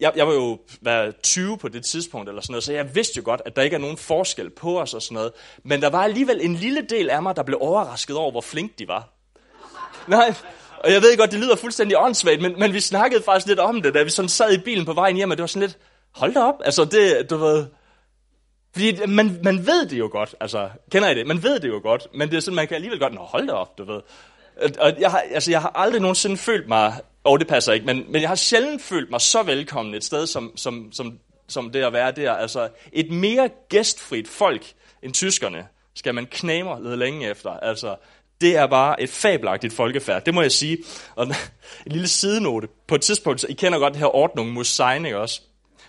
[0.02, 3.16] jeg, jeg var jo været 20 på det tidspunkt, eller sådan noget, så jeg vidste
[3.16, 5.32] jo godt, at der ikke er nogen forskel på os og sådan noget.
[5.64, 8.78] Men der var alligevel en lille del af mig, der blev overrasket over, hvor flink
[8.78, 9.08] de var.
[10.08, 10.34] Nej,
[10.78, 13.82] og jeg ved godt, det lyder fuldstændig åndssvagt, men, men vi snakkede faktisk lidt om
[13.82, 15.78] det, da vi sådan sad i bilen på vejen hjem, og det var sådan lidt,
[16.14, 17.66] hold da op, altså det, du ved,
[18.72, 21.26] fordi man, man ved det jo godt, altså, kender I det?
[21.26, 23.46] Man ved det jo godt, men det er sådan, man kan alligevel godt, nå hold
[23.46, 24.00] da op, du ved.
[24.78, 27.86] Og jeg har, altså, jeg har aldrig nogensinde følt mig, og oh, det passer ikke,
[27.86, 31.70] men, men jeg har sjældent følt mig så velkommen et sted, som, som, som, som
[31.70, 32.32] det at være der.
[32.32, 37.50] Altså, et mere gæstfrit folk end tyskerne skal man knæmer lidt længe efter.
[37.50, 37.96] Altså,
[38.40, 40.78] det er bare et fabelagtigt folkefærd, det må jeg sige.
[41.14, 41.26] Og
[41.86, 42.68] en lille sidenote.
[42.86, 45.40] På et tidspunkt, så I kender godt det her ordning Musein, ikke også?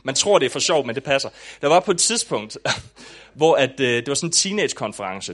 [0.04, 1.30] Man tror, det er for sjovt, men det passer.
[1.62, 2.58] Der var på et tidspunkt,
[3.34, 5.34] hvor at, øh, det var sådan en teenage-konference.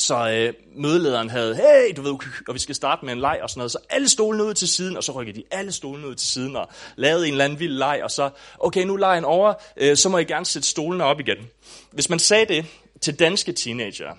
[0.00, 2.12] Så øh, mødelederen havde, hey, du ved,
[2.48, 3.72] og vi skal starte med en leg og sådan noget.
[3.72, 6.56] Så alle stolene ud til siden, og så rykker de alle stolene ud til siden
[6.56, 8.00] og lavede en eller anden vild leg.
[8.02, 11.38] Og så, okay, nu lejen over, øh, så må I gerne sætte stolene op igen.
[11.90, 12.66] Hvis man sagde det
[13.00, 14.14] til danske teenager,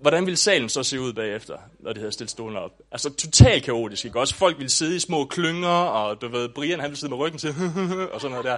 [0.00, 2.70] hvordan ville salen så se ud bagefter, når de havde stillet stolene op?
[2.92, 4.34] Altså totalt kaotisk, ikke også?
[4.34, 7.38] Folk ville sidde i små klynger, og du ved, Brian han ville sidde med ryggen
[7.38, 7.54] til,
[8.12, 8.56] og sådan noget der.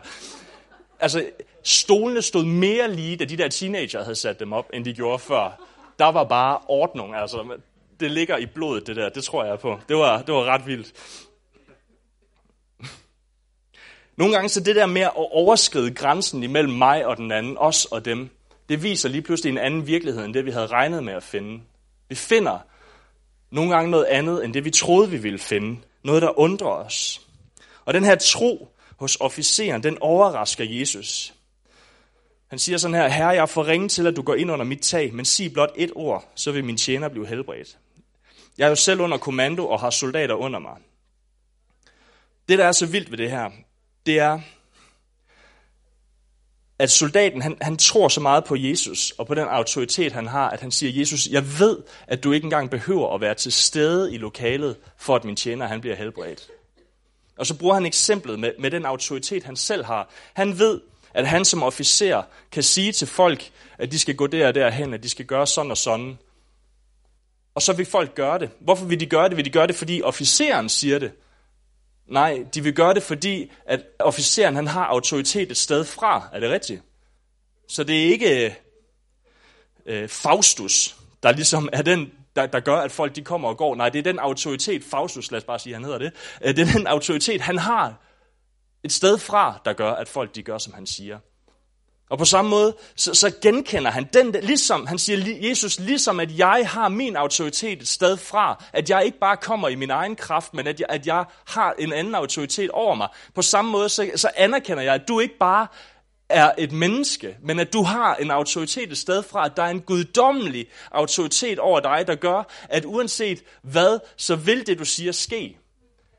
[1.01, 1.25] Altså,
[1.63, 5.19] stolene stod mere lige, da de der teenager havde sat dem op, end de gjorde
[5.19, 5.72] før.
[6.03, 7.59] Der var bare ordning, altså.
[8.01, 9.09] Det ligger i blodet, det der.
[9.09, 9.81] Det tror jeg på.
[9.89, 10.93] Det var, det var ret vildt.
[14.17, 17.85] Nogle gange så det der med at overskride grænsen imellem mig og den anden, os
[17.85, 18.31] og dem,
[18.69, 21.63] det viser lige pludselig en anden virkelighed, end det vi havde regnet med at finde.
[22.09, 22.59] Vi finder
[23.51, 25.81] nogle gange noget andet, end det vi troede, vi ville finde.
[26.05, 27.21] Noget, der undrer os.
[27.85, 31.35] Og den her tro hos officeren, den overrasker Jesus.
[32.53, 34.65] Han siger sådan her, Herre, jeg er for ringe til, at du går ind under
[34.65, 37.79] mit tag, men sig blot et ord, så vil min tjener blive helbredt.
[38.59, 40.77] Jeg er jo selv under kommando og har soldater under mig.
[42.49, 43.51] Det, der er så vildt ved det her,
[44.07, 44.41] det er,
[46.79, 50.51] at soldaten, han, han tror så meget på Jesus og på den autoritet, han har,
[50.51, 54.15] at han siger, Jesus, jeg ved, at du ikke engang behøver at være til stede
[54.15, 56.51] i lokalet, for at min tjener, han bliver helbredt.
[57.39, 60.11] Og så bruger han eksemplet med, med den autoritet, han selv har.
[60.33, 60.81] Han ved,
[61.15, 62.23] at han som officer
[62.53, 65.47] kan sige til folk, at de skal gå der og derhen, at de skal gøre
[65.47, 66.19] sådan og sådan.
[67.55, 68.51] Og så vil folk gøre det.
[68.61, 69.37] Hvorfor vil de gøre det?
[69.37, 71.13] Vil de gøre det, fordi officeren siger det?
[72.07, 76.29] Nej, de vil gøre det, fordi at officeren han har autoritet et sted fra.
[76.33, 76.83] Er det rigtigt?
[77.69, 78.57] Så det er ikke
[79.87, 83.75] øh, Faustus, der ligesom er den, der, der gør, at folk de kommer og går.
[83.75, 86.13] Nej, det er den autoritet, Faustus, lad os bare sige, han hedder det.
[86.43, 87.95] Øh, det er den autoritet, han har
[88.85, 91.19] et sted fra, der gør, at folk de gør, som han siger.
[92.11, 96.39] Og på samme måde, så, så genkender han den, ligesom, han siger, Jesus, ligesom at
[96.39, 100.17] jeg har min autoritet et sted fra, at jeg ikke bare kommer i min egen
[100.17, 103.09] kraft, men at jeg, at jeg har en anden autoritet over mig.
[103.35, 105.67] På samme måde, så, så anerkender jeg, at du ikke bare
[106.29, 109.71] er et menneske, men at du har en autoritet et sted fra, at der er
[109.71, 115.13] en guddommelig autoritet over dig, der gør, at uanset hvad, så vil det, du siger,
[115.13, 115.59] ske.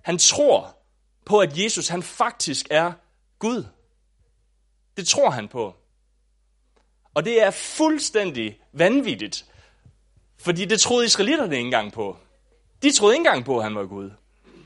[0.04, 0.78] Han tror
[1.26, 2.92] på, at Jesus han faktisk er
[3.40, 3.66] Gud.
[4.98, 5.76] Det tror han på.
[7.14, 9.46] Og det er fuldstændig vanvittigt,
[10.38, 12.18] fordi det troede israelitterne ikke engang på.
[12.84, 14.12] De troede ikke engang på, at han var Gud.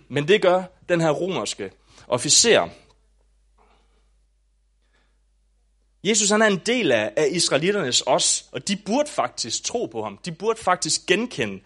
[0.08, 1.72] Men det gør den her romerske
[2.08, 2.70] officer.
[6.04, 10.04] Jesus han er en del af, af israelitternes os, og de burde faktisk tro på
[10.04, 10.18] ham.
[10.18, 11.60] De burde faktisk genkende,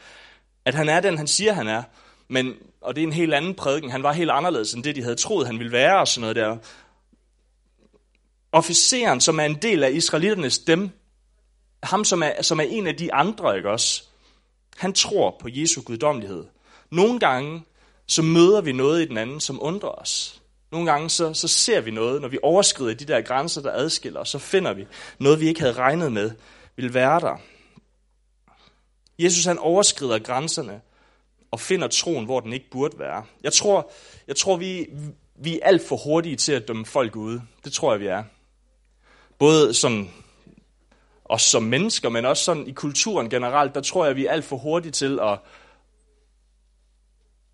[0.65, 1.83] at han er den, han siger, han er.
[2.27, 3.91] Men, og det er en helt anden prædiken.
[3.91, 6.35] Han var helt anderledes end det, de havde troet, han ville være og sådan noget
[6.35, 6.57] der
[8.51, 10.89] officeren, som er en del af israeliternes dem,
[11.83, 14.03] ham som er, som er en af de andre, ikke også?
[14.77, 16.45] Han tror på Jesu guddommelighed.
[16.91, 17.63] Nogle gange,
[18.07, 20.41] så møder vi noget i den anden, som undrer os.
[20.71, 24.19] Nogle gange, så, så ser vi noget, når vi overskrider de der grænser, der adskiller
[24.19, 24.87] os, så finder vi
[25.19, 26.31] noget, vi ikke havde regnet med,
[26.75, 27.37] vil være der.
[29.19, 30.81] Jesus han overskrider grænserne,
[31.51, 33.23] og finder troen, hvor den ikke burde være.
[33.43, 33.91] Jeg tror,
[34.27, 34.87] jeg tror vi,
[35.35, 37.41] vi er alt for hurtige til at dømme folk ude.
[37.65, 38.23] Det tror jeg, vi er.
[39.39, 40.09] Både sådan,
[41.25, 44.45] os som mennesker, men også sådan i kulturen generelt, der tror jeg, vi er alt
[44.45, 45.39] for hurtige til at,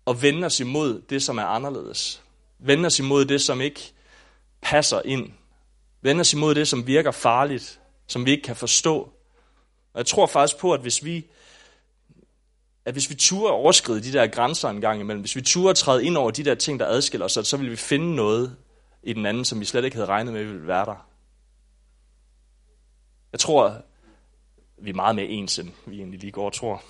[0.06, 2.22] at vende os imod det, som er anderledes.
[2.58, 3.92] Vende os imod det, som ikke
[4.62, 5.32] passer ind.
[6.02, 9.12] Vende os imod det, som virker farligt, som vi ikke kan forstå.
[9.92, 11.26] Og jeg tror faktisk på, at hvis vi
[12.88, 16.04] at hvis vi turer overskride de der grænser en gang imellem, hvis vi turer træde
[16.04, 18.56] ind over de der ting, der adskiller os, så vil vi finde noget
[19.02, 21.06] i den anden, som vi slet ikke havde regnet med, ville være der.
[23.32, 23.82] Jeg tror,
[24.78, 26.82] vi er meget mere ens, end vi egentlig lige går og tror.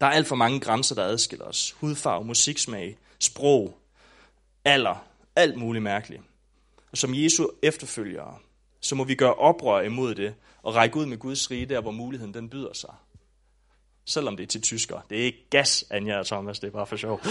[0.00, 1.72] Der er alt for mange grænser, der adskiller os.
[1.80, 3.78] Hudfarve, musiksmag, sprog,
[4.64, 5.04] alder,
[5.36, 6.22] alt muligt mærkeligt.
[6.92, 8.38] Og som Jesu efterfølgere,
[8.80, 11.90] så må vi gøre oprør imod det og række ud med Guds rige der, hvor
[11.90, 12.94] muligheden den byder sig.
[14.04, 15.00] Selvom det er til tysker.
[15.10, 17.20] Det er ikke gas, Anja og Thomas, det er bare for sjov.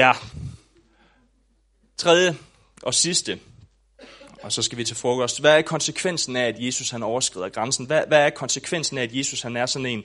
[0.00, 0.12] ja.
[1.96, 2.36] Tredje
[2.82, 3.40] og sidste.
[4.42, 5.40] Og så skal vi til frokost.
[5.40, 7.86] Hvad er konsekvensen af, at Jesus han overskrider grænsen?
[7.86, 10.04] Hvad, hvad er konsekvensen af, at Jesus han er sådan en,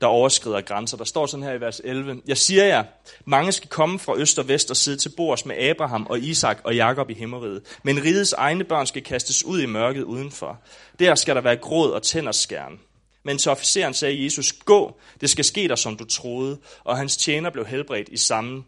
[0.00, 0.96] der overskrider grænser.
[0.96, 2.20] Der står sådan her i vers 11.
[2.26, 2.84] Jeg siger jer,
[3.24, 6.60] mange skal komme fra øst og vest og sidde til bords med Abraham og Isak
[6.64, 7.62] og Jakob i himmeriget.
[7.82, 10.58] Men rigets egne børn skal kastes ud i mørket udenfor.
[10.98, 12.80] Der skal der være gråd og tænderskærn.
[13.24, 16.58] Men til officeren sagde Jesus, gå, det skal ske dig, som du troede.
[16.84, 18.64] Og hans tjener blev helbredt i samme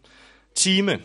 [0.55, 0.99] time.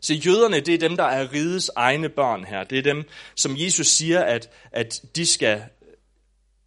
[0.00, 2.64] Så jøderne, det er dem, der er rigets egne børn her.
[2.64, 3.04] Det er dem,
[3.34, 5.62] som Jesus siger, at, at de skal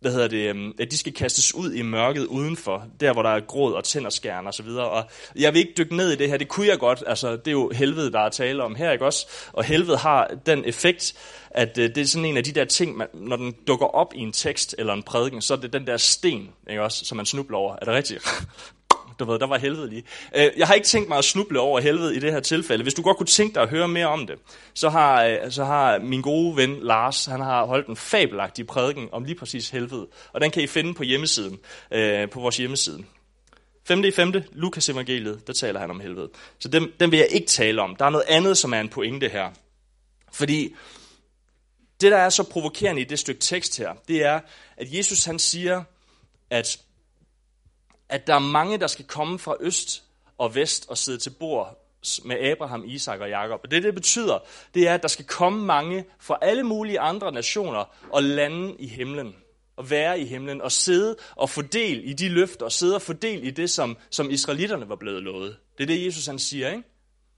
[0.08, 3.30] hvad hedder det, øhm, at de skal kastes ud i mørket udenfor, der hvor der
[3.30, 4.90] er gråd og tænderskærn og så videre.
[4.90, 5.04] Og
[5.36, 7.52] jeg vil ikke dykke ned i det her, det kunne jeg godt, altså det er
[7.52, 9.28] jo helvede, der er tale om her, ikke også?
[9.54, 11.14] Og helvede har den effekt,
[11.52, 14.14] at øh, det er sådan en af de der ting, man, når den dukker op
[14.16, 17.16] i en tekst eller en prædiken, så er det den der sten, ikke også, som
[17.16, 17.76] man snubler over.
[17.82, 18.24] Er det rigtigt?
[19.20, 20.04] Du ved, der var helvede lige.
[20.36, 22.84] Øh, jeg har ikke tænkt mig at snuble over helvede i det her tilfælde.
[22.84, 24.36] Hvis du godt kunne tænke dig at høre mere om det,
[24.74, 29.10] så har, øh, så har min gode ven Lars, han har holdt en fabelagtig prædiken
[29.12, 30.08] om lige præcis helvede.
[30.34, 31.60] Og den kan I finde på hjemmesiden,
[31.92, 33.04] øh, på vores hjemmeside.
[33.88, 34.04] 5.
[34.04, 34.34] i 5.
[34.52, 36.30] Lukas evangeliet, der taler han om helvede.
[36.60, 37.96] Så den, den vil jeg ikke tale om.
[37.96, 39.50] Der er noget andet, som er en pointe her.
[40.32, 40.76] Fordi
[42.02, 44.40] det, der er så provokerende i det stykke tekst her, det er,
[44.78, 45.84] at Jesus han siger,
[46.50, 46.80] at
[48.10, 50.04] at der er mange, der skal komme fra øst
[50.38, 51.84] og vest og sidde til bord
[52.26, 53.60] med Abraham, Isak og Jakob.
[53.64, 54.40] Og det, det betyder,
[54.74, 58.88] det er, at der skal komme mange fra alle mulige andre nationer og lande i
[58.88, 59.36] himlen.
[59.76, 63.02] Og være i himlen og sidde og få del i de løfter, og sidde og
[63.02, 65.58] få del i det, som, som israelitterne var blevet lovet.
[65.78, 66.84] Det er det, Jesus han siger, ikke?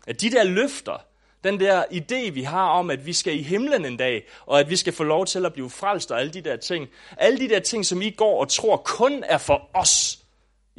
[0.07, 0.97] At de der løfter,
[1.43, 4.69] den der idé, vi har om, at vi skal i himlen en dag, og at
[4.69, 7.49] vi skal få lov til at blive frelst og alle de der ting, alle de
[7.49, 10.18] der ting, som I går og tror kun er for os,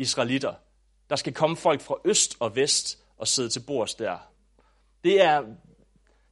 [0.00, 0.54] israelitter.
[1.10, 4.16] Der skal komme folk fra øst og vest og sidde til bords der.
[5.04, 5.42] Det er,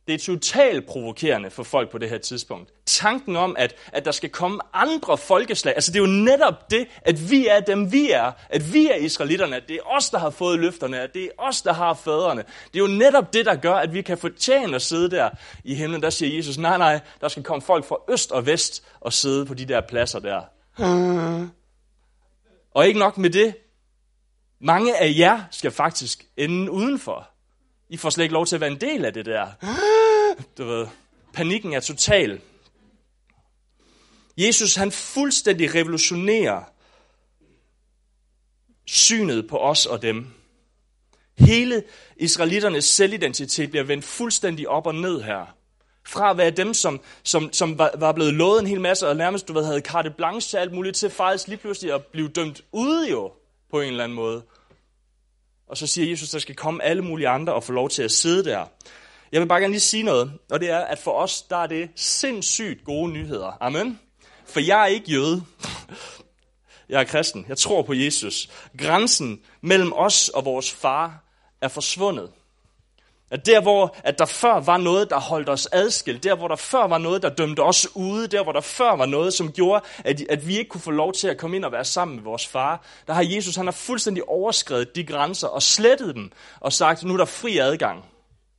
[0.07, 2.73] det er totalt provokerende for folk på det her tidspunkt.
[2.87, 6.89] Tanken om, at, at der skal komme andre folkeslag, altså det er jo netop det,
[7.03, 10.19] at vi er dem, vi er, at vi er israelitterne, at det er os, der
[10.19, 12.45] har fået løfterne, at det er os, der har fædrene.
[12.73, 15.31] Det er jo netop det, der gør, at vi kan fortjene at sidde der
[15.65, 16.03] i himlen.
[16.03, 19.47] Der siger Jesus, nej, nej, der skal komme folk fra øst og vest og sidde
[19.47, 20.43] på de der pladser der.
[20.79, 21.58] Ah.
[22.79, 23.57] Og ikke nok med det.
[24.61, 27.31] Mange af jer skal faktisk ende udenfor.
[27.89, 29.51] I får slet ikke lov til at være en del af det der.
[30.59, 30.87] Du ved,
[31.33, 32.41] panikken er total.
[34.37, 36.63] Jesus han fuldstændig revolutionerer
[38.87, 40.27] synet på os og dem.
[41.39, 41.85] Hele
[42.17, 45.58] israeliternes selvidentitet bliver vendt fuldstændig op og ned her.
[46.09, 49.17] Fra at være dem, som, som, som var, var blevet lovet en hel masse, og
[49.17, 52.29] nærmest du ved, havde carte blanche til alt muligt, til faktisk lige pludselig at blive
[52.29, 53.33] dømt ude jo,
[53.71, 54.43] på en eller anden måde.
[55.69, 58.03] Og så siger Jesus, at der skal komme alle mulige andre og få lov til
[58.03, 58.65] at sidde der.
[59.33, 61.67] Jeg vil bare gerne lige sige noget, og det er, at for os, der er
[61.67, 63.57] det sindssygt gode nyheder.
[63.61, 64.01] Amen.
[64.47, 65.43] For jeg er ikke jøde.
[66.89, 67.47] Jeg er kristen.
[67.49, 68.51] Jeg tror på Jesus.
[68.79, 71.25] Grænsen mellem os og vores far
[71.61, 72.31] er forsvundet.
[73.31, 76.57] At der, hvor at der før var noget, der holdt os adskilt, der, hvor der
[76.57, 79.85] før var noget, der dømte os ude, der, hvor der før var noget, som gjorde,
[80.05, 82.25] at, at vi ikke kunne få lov til at komme ind og være sammen med
[82.25, 86.73] vores far, der har Jesus, han har fuldstændig overskrevet de grænser og slettet dem og
[86.73, 88.05] sagt, nu er der fri adgang.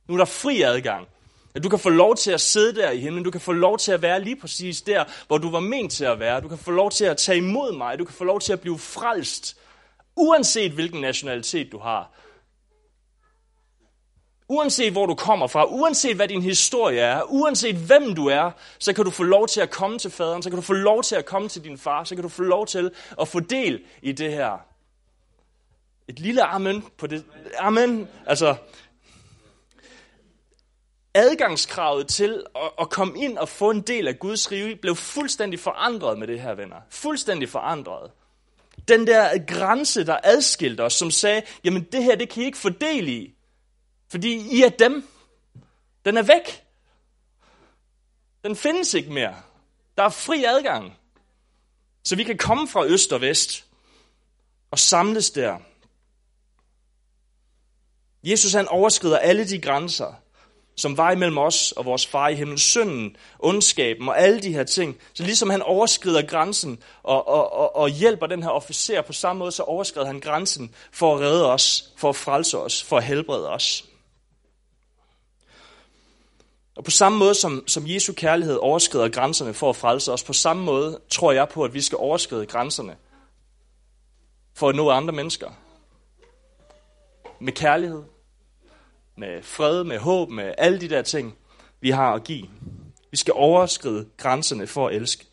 [0.08, 1.06] Nu er der fri adgang.
[1.54, 3.24] At du kan få lov til at sidde der i himlen.
[3.24, 6.04] Du kan få lov til at være lige præcis der, hvor du var ment til
[6.04, 6.40] at være.
[6.40, 7.98] Du kan få lov til at tage imod mig.
[7.98, 9.56] Du kan få lov til at blive frelst,
[10.16, 12.12] uanset hvilken nationalitet du har
[14.52, 18.92] Uanset hvor du kommer fra, uanset hvad din historie er, uanset hvem du er, så
[18.92, 21.16] kan du få lov til at komme til faderen, så kan du få lov til
[21.16, 24.12] at komme til din far, så kan du få lov til at få del i
[24.12, 24.52] det her.
[26.08, 27.24] Et lille amen på det.
[27.58, 28.08] Amen.
[28.26, 28.56] Altså,
[31.14, 35.60] adgangskravet til at, at komme ind og få en del af Guds rige blev fuldstændig
[35.60, 36.76] forandret med det her, venner.
[36.90, 38.10] Fuldstændig forandret.
[38.88, 42.58] Den der grænse, der adskilte os, som sagde, jamen det her, det kan I ikke
[42.58, 43.34] fordele i.
[44.10, 45.08] Fordi I er dem.
[46.04, 46.64] Den er væk.
[48.44, 49.34] Den findes ikke mere.
[49.96, 50.96] Der er fri adgang.
[52.04, 53.64] Så vi kan komme fra øst og vest
[54.70, 55.58] og samles der.
[58.22, 60.14] Jesus han overskrider alle de grænser,
[60.76, 64.64] som var imellem os og vores far i himlen, synden, ondskaben og alle de her
[64.64, 65.00] ting.
[65.14, 69.38] Så ligesom han overskrider grænsen og, og, og, og hjælper den her officer på samme
[69.38, 73.04] måde, så overskrider han grænsen for at redde os, for at frelse os, for at
[73.04, 73.89] helbrede os.
[76.76, 80.32] Og på samme måde som, som Jesu kærlighed overskrider grænserne for at frelse os, på
[80.32, 82.96] samme måde tror jeg på, at vi skal overskride grænserne
[84.54, 85.50] for at nå andre mennesker.
[87.40, 88.02] Med kærlighed,
[89.16, 91.36] med fred, med håb, med alle de der ting,
[91.80, 92.48] vi har at give.
[93.10, 95.26] Vi skal overskride grænserne for at elske.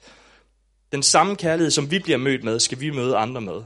[0.92, 3.64] Den samme kærlighed, som vi bliver mødt med, skal vi møde andre med.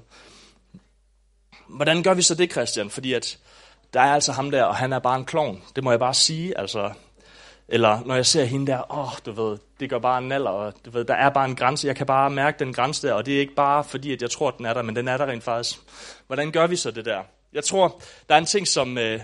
[1.67, 2.89] Hvordan gør vi så det, Christian?
[2.89, 3.39] Fordi at
[3.93, 5.63] der er altså ham der, og han er bare en klovn.
[5.75, 6.57] Det må jeg bare sige.
[6.57, 6.93] Altså,
[7.71, 10.49] eller når jeg ser hende der, åh, oh, du ved, det gør bare en alder,
[10.49, 11.87] og du ved, der er bare en grænse.
[11.87, 14.31] Jeg kan bare mærke den grænse der, og det er ikke bare fordi, at jeg
[14.31, 15.79] tror, at den er der, men den er der rent faktisk.
[16.27, 17.21] Hvordan gør vi så det der?
[17.53, 19.19] Jeg tror, der er en ting, som, øh,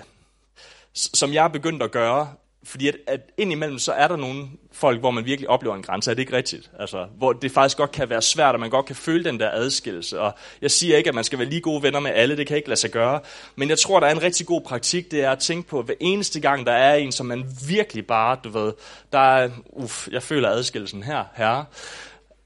[0.93, 2.33] som jeg er begyndt at gøre,
[2.67, 6.11] fordi at, at indimellem så er der nogle folk, hvor man virkelig oplever en grænse.
[6.11, 6.71] Er det ikke rigtigt?
[6.79, 9.49] Altså, hvor det faktisk godt kan være svært, og man godt kan føle den der
[9.53, 10.19] adskillelse.
[10.19, 12.37] Og jeg siger ikke, at man skal være lige gode venner med alle.
[12.37, 13.19] Det kan ikke lade sig gøre.
[13.55, 15.11] Men jeg tror, der er en rigtig god praktik.
[15.11, 18.07] Det er at tænke på, at hver eneste gang, der er en, som man virkelig
[18.07, 18.73] bare, du ved,
[19.11, 21.65] der er, uff, jeg føler adskillelsen her, herre.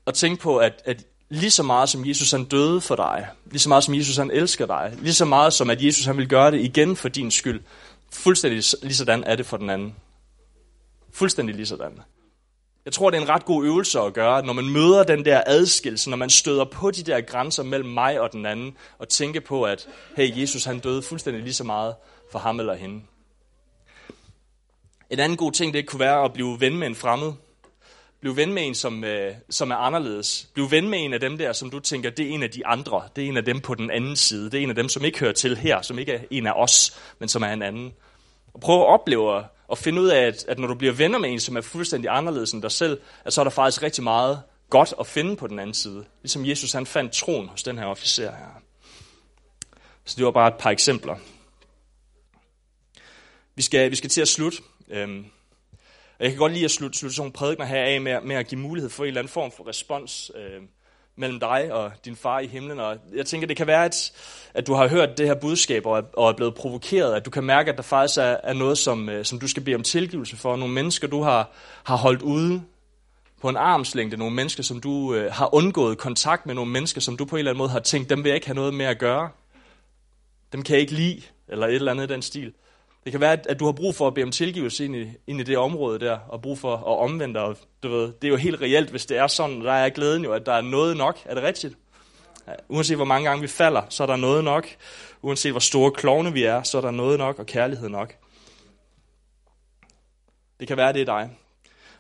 [0.06, 3.60] Og tænke på, at, at lige så meget som Jesus han døde for dig, lige
[3.60, 6.28] så meget som Jesus han elsker dig, lige så meget som at Jesus han vil
[6.28, 7.62] gøre det igen for din skyld,
[8.12, 9.96] Fuldstændig lige sådan er det for den anden.
[11.13, 12.00] Fuldstændig lige sådan.
[12.86, 15.43] Jeg tror, det er en ret god øvelse at gøre, når man møder den der
[15.45, 19.41] adskillelse, når man støder på de der grænser mellem mig og den anden, og tænke
[19.41, 21.95] på, at hey, Jesus han døde fuldstændig lige så meget
[22.32, 23.02] for ham eller hende.
[25.10, 27.34] En anden god ting, det kunne være at blive ven med en fremmed.
[28.21, 30.50] Bliv ven med en, som, øh, som er anderledes.
[30.54, 32.65] Bliv ven med en af dem der, som du tænker, det er en af de
[32.65, 33.02] andre.
[33.15, 34.45] Det er en af dem på den anden side.
[34.45, 36.54] Det er en af dem, som ikke hører til her, som ikke er en af
[36.56, 37.93] os, men som er en anden.
[38.54, 41.30] Og prøv at opleve og finde ud af, at, at når du bliver venner med
[41.30, 44.42] en, som er fuldstændig anderledes end dig selv, at så er der faktisk rigtig meget
[44.70, 46.06] godt at finde på den anden side.
[46.22, 48.62] Ligesom Jesus han fandt troen hos den her officer her.
[50.06, 51.16] Så det var bare et par eksempler.
[53.56, 54.58] Vi skal, vi skal til at slutte.
[54.90, 55.26] Øhm,
[56.20, 58.36] og jeg kan godt lide at slutte, slutte sådan nogle prædikner her af med, med
[58.36, 60.68] at give mulighed for en eller anden form for respons Øhm,
[61.22, 62.80] mellem dig og din far i himlen.
[62.80, 64.12] Og jeg tænker, det kan være, at,
[64.54, 67.30] at du har hørt det her budskab og er, og er blevet provokeret, at du
[67.30, 69.84] kan mærke, at der faktisk er, er noget, som, øh, som du skal bede om
[69.84, 70.56] tilgivelse for.
[70.56, 71.52] Nogle mennesker, du har,
[71.84, 72.64] har holdt ude
[73.42, 74.18] på en armslængde.
[74.18, 76.56] Nogle mennesker, som du øh, har undgået kontakt med.
[76.56, 78.48] Nogle mennesker, som du på en eller anden måde har tænkt, dem vil jeg ikke
[78.48, 79.30] have noget med at gøre.
[80.54, 82.54] Dem kan jeg ikke lide, eller et eller andet i den stil.
[83.04, 85.40] Det kan være, at du har brug for at bede om tilgivelse ind i, ind
[85.40, 87.56] i det område der, og brug for at omvende dig.
[87.84, 90.34] Du ved, det er jo helt reelt, hvis det er sådan, der er glæden jo,
[90.34, 91.20] at der er noget nok.
[91.26, 91.78] Er det rigtigt?
[92.70, 94.68] Uanset hvor mange gange vi falder, så er der noget nok.
[95.22, 98.16] Uanset hvor store klovne vi er, så er der noget nok og kærlighed nok.
[100.60, 101.30] Det kan være, det er dig.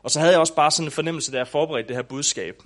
[0.03, 2.63] Og så havde jeg også bare sådan en fornemmelse, da jeg forberedte det her budskab,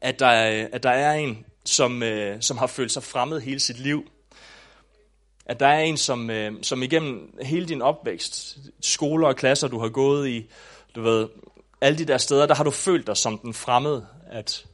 [0.00, 0.28] at der,
[0.72, 4.10] at der er en, som, øh, som har følt sig fremmed hele sit liv
[5.48, 9.78] at der er en, som, øh, som igennem hele din opvækst, skoler og klasser, du
[9.78, 10.46] har gået i,
[10.94, 11.28] du ved,
[11.80, 14.06] alle de der steder, der har du følt dig som den fremmede.
[14.30, 14.64] At,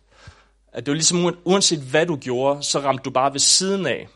[0.72, 4.08] at det var ligesom, uanset hvad du gjorde, så ramte du bare ved siden af.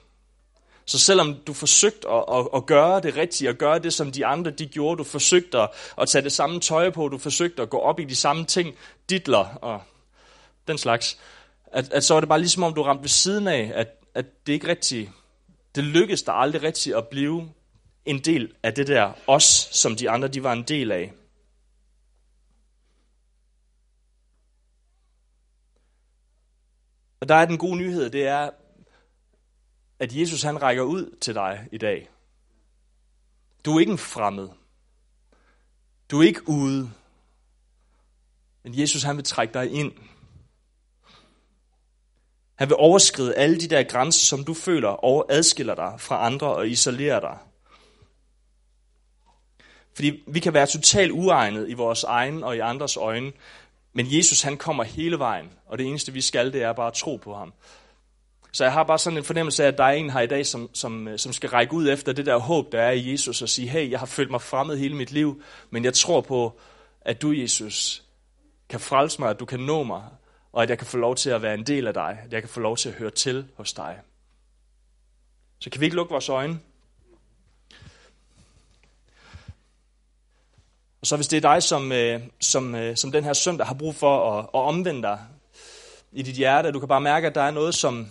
[0.84, 4.26] Så selvom du forsøgte at, at, at gøre det rigtige, at gøre det, som de
[4.26, 5.68] andre de gjorde, du forsøgte at,
[5.98, 8.74] at tage det samme tøj på, du forsøgte at gå op i de samme ting,
[9.08, 9.82] ditler og
[10.68, 11.18] den slags,
[11.72, 14.26] at, at så var det bare ligesom om, du ramte ved siden af, at, at
[14.46, 15.10] det ikke rigtigt
[15.78, 17.54] det lykkedes der aldrig rigtigt at blive
[18.04, 21.12] en del af det der os, som de andre de var en del af.
[27.20, 28.50] Og der er den gode nyhed, det er,
[29.98, 32.10] at Jesus han rækker ud til dig i dag.
[33.64, 34.48] Du er ikke en fremmed.
[36.10, 36.90] Du er ikke ude.
[38.62, 39.92] Men Jesus han vil trække dig ind.
[42.58, 46.46] Han vil overskride alle de der grænser, som du føler og adskiller dig fra andre
[46.46, 47.38] og isolerer dig.
[49.94, 53.32] Fordi vi kan være totalt uegnet i vores egen og i andres øjne,
[53.92, 56.92] men Jesus han kommer hele vejen, og det eneste vi skal, det er bare at
[56.92, 57.52] tro på ham.
[58.52, 60.46] Så jeg har bare sådan en fornemmelse af, at der er en her i dag,
[60.46, 63.42] som, som, øh, som skal række ud efter det der håb, der er i Jesus,
[63.42, 66.60] og sige, hey, jeg har følt mig fremmed hele mit liv, men jeg tror på,
[67.00, 68.02] at du, Jesus,
[68.68, 70.02] kan frelse mig, at du kan nå mig,
[70.52, 72.42] og at jeg kan få lov til at være en del af dig, at jeg
[72.42, 73.98] kan få lov til at høre til hos dig.
[75.58, 76.60] Så kan vi ikke lukke vores øjne?
[81.00, 83.74] Og så hvis det er dig, som, øh, som, øh, som den her søndag har
[83.74, 85.18] brug for at, at omvende dig
[86.12, 88.08] i dit hjerte, du kan bare mærke, at der er noget, som,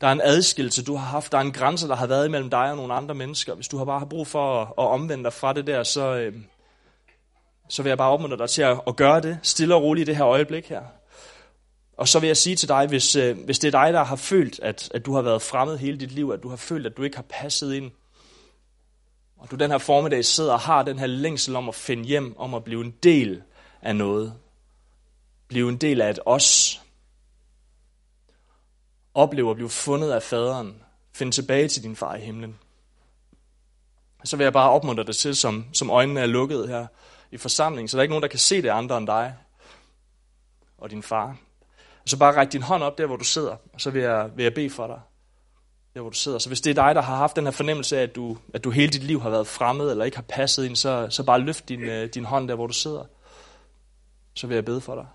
[0.00, 1.32] der er en adskillelse, du har haft.
[1.32, 3.54] Der er en grænse, der har været imellem dig og nogle andre mennesker.
[3.54, 6.14] Hvis du har bare har brug for at, at omvende dig fra det der, så,
[6.14, 6.34] øh,
[7.68, 10.10] så vil jeg bare opmuntre dig til at, at gøre det stille og roligt i
[10.10, 10.82] det her øjeblik her.
[11.96, 14.16] Og så vil jeg sige til dig, hvis, øh, hvis det er dig, der har
[14.16, 16.96] følt, at, at du har været fremmed hele dit liv, at du har følt, at
[16.96, 17.92] du ikke har passet ind,
[19.36, 22.34] og du den her formiddag sidder og har den her længsel om at finde hjem,
[22.38, 23.42] om at blive en del
[23.82, 24.34] af noget.
[25.48, 26.80] Blive en del af et os.
[29.14, 30.82] Opleve at blive fundet af faderen.
[31.12, 32.58] Finde tilbage til din far i himlen.
[34.24, 36.86] Så vil jeg bare opmuntre dig til, som, som øjnene er lukket her
[37.30, 39.34] i forsamlingen, så der er ikke nogen, der kan se det andre end dig
[40.78, 41.36] og din far.
[42.04, 44.30] Og så bare række din hånd op der, hvor du sidder, og så vil jeg,
[44.36, 45.00] vil jeg bede for dig.
[45.94, 46.38] Der, hvor du sidder.
[46.38, 48.64] Så hvis det er dig, der har haft den her fornemmelse af, at du, at
[48.64, 51.40] du hele dit liv har været fremmed, eller ikke har passet ind, så, så bare
[51.40, 53.04] løft din, øh, din hånd der, hvor du sidder.
[54.34, 55.06] Så vil jeg bede for dig.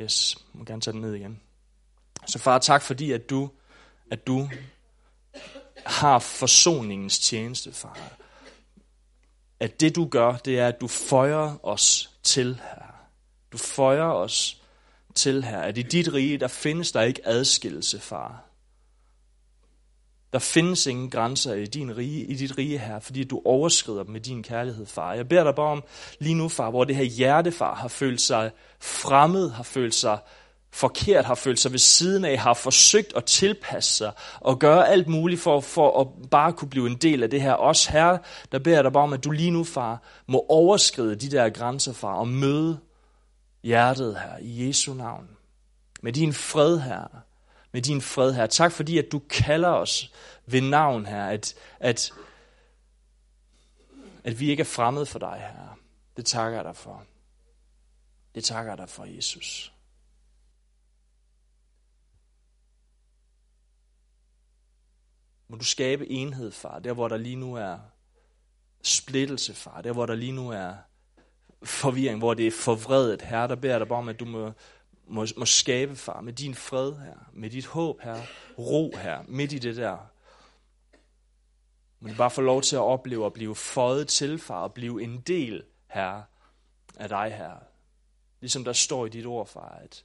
[0.00, 1.40] Yes, jeg må gerne tage den ned igen.
[2.26, 3.50] Så far, tak fordi, at du,
[4.10, 4.48] at du
[5.86, 7.98] har forsoningens tjeneste, far.
[9.60, 12.94] At det du gør, det er, at du føjer os til her.
[13.52, 14.63] Du føjer os
[15.14, 18.44] til her, at i dit rige, der findes der ikke adskillelse, far.
[20.32, 24.12] Der findes ingen grænser i, din rige, i dit rige her, fordi du overskrider dem
[24.12, 25.14] med din kærlighed, far.
[25.14, 25.82] Jeg beder dig bare om
[26.18, 28.50] lige nu, far, hvor det her hjerte, far, har følt sig
[28.80, 30.18] fremmed, har følt sig
[30.72, 35.08] forkert, har følt sig ved siden af, har forsøgt at tilpasse sig og gøre alt
[35.08, 37.52] muligt for, for at bare kunne blive en del af det her.
[37.52, 38.18] Også her,
[38.52, 41.48] der beder jeg dig bare om, at du lige nu, far, må overskride de der
[41.48, 42.78] grænser, far, og møde
[43.64, 45.36] hjertet her i Jesu navn.
[46.02, 47.06] Med din fred her.
[47.72, 48.46] Med din fred her.
[48.46, 50.12] Tak fordi, at du kalder os
[50.46, 51.26] ved navn her.
[51.26, 52.12] At, at,
[54.24, 55.78] at vi ikke er fremmede for dig her.
[56.16, 57.06] Det takker jeg dig for.
[58.34, 59.72] Det takker jeg dig for, Jesus.
[65.48, 67.78] Må du skabe enhed, far, der hvor der lige nu er
[68.82, 70.76] splittelse, far, der hvor der lige nu er
[71.64, 73.22] forvirring, hvor det er forvredet.
[73.22, 74.52] Herre, der beder dig bare om, at du må,
[75.06, 78.20] må, må skabe, far, med din fred her, med dit håb her,
[78.58, 79.96] ro her, midt i det der.
[82.00, 85.02] Må du bare få lov til at opleve at blive føjet til, far, og blive
[85.02, 86.22] en del, her
[86.96, 87.54] af dig, her.
[88.40, 90.04] Ligesom der står i dit ord, far, at,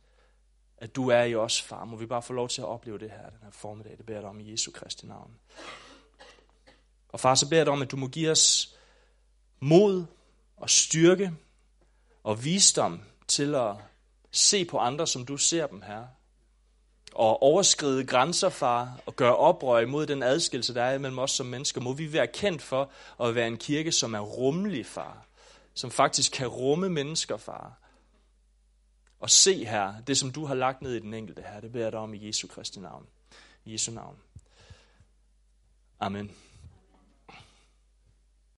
[0.78, 1.86] at du er i os, far.
[1.86, 3.98] Må vi bare få lov til at opleve det her, den her formiddag.
[3.98, 5.32] Det beder jeg dig om i Jesu Kristi navn.
[7.10, 8.76] Og far, så beder jeg dig om, at du må give os
[9.60, 10.06] mod
[10.58, 11.32] og styrke
[12.30, 13.76] og visdom til at
[14.32, 16.06] se på andre, som du ser dem her.
[17.14, 21.46] Og overskride grænser, far, og gøre oprør imod den adskillelse, der er mellem os som
[21.46, 21.82] mennesker.
[21.82, 22.92] Må vi være kendt for
[23.24, 25.26] at være en kirke, som er rummelig, far.
[25.74, 27.80] Som faktisk kan rumme mennesker, far.
[29.20, 31.86] Og se her, det som du har lagt ned i den enkelte her, det beder
[31.86, 33.08] jeg dig om i Jesu Kristi navn.
[33.66, 34.16] I Jesu navn.
[36.00, 36.32] Amen.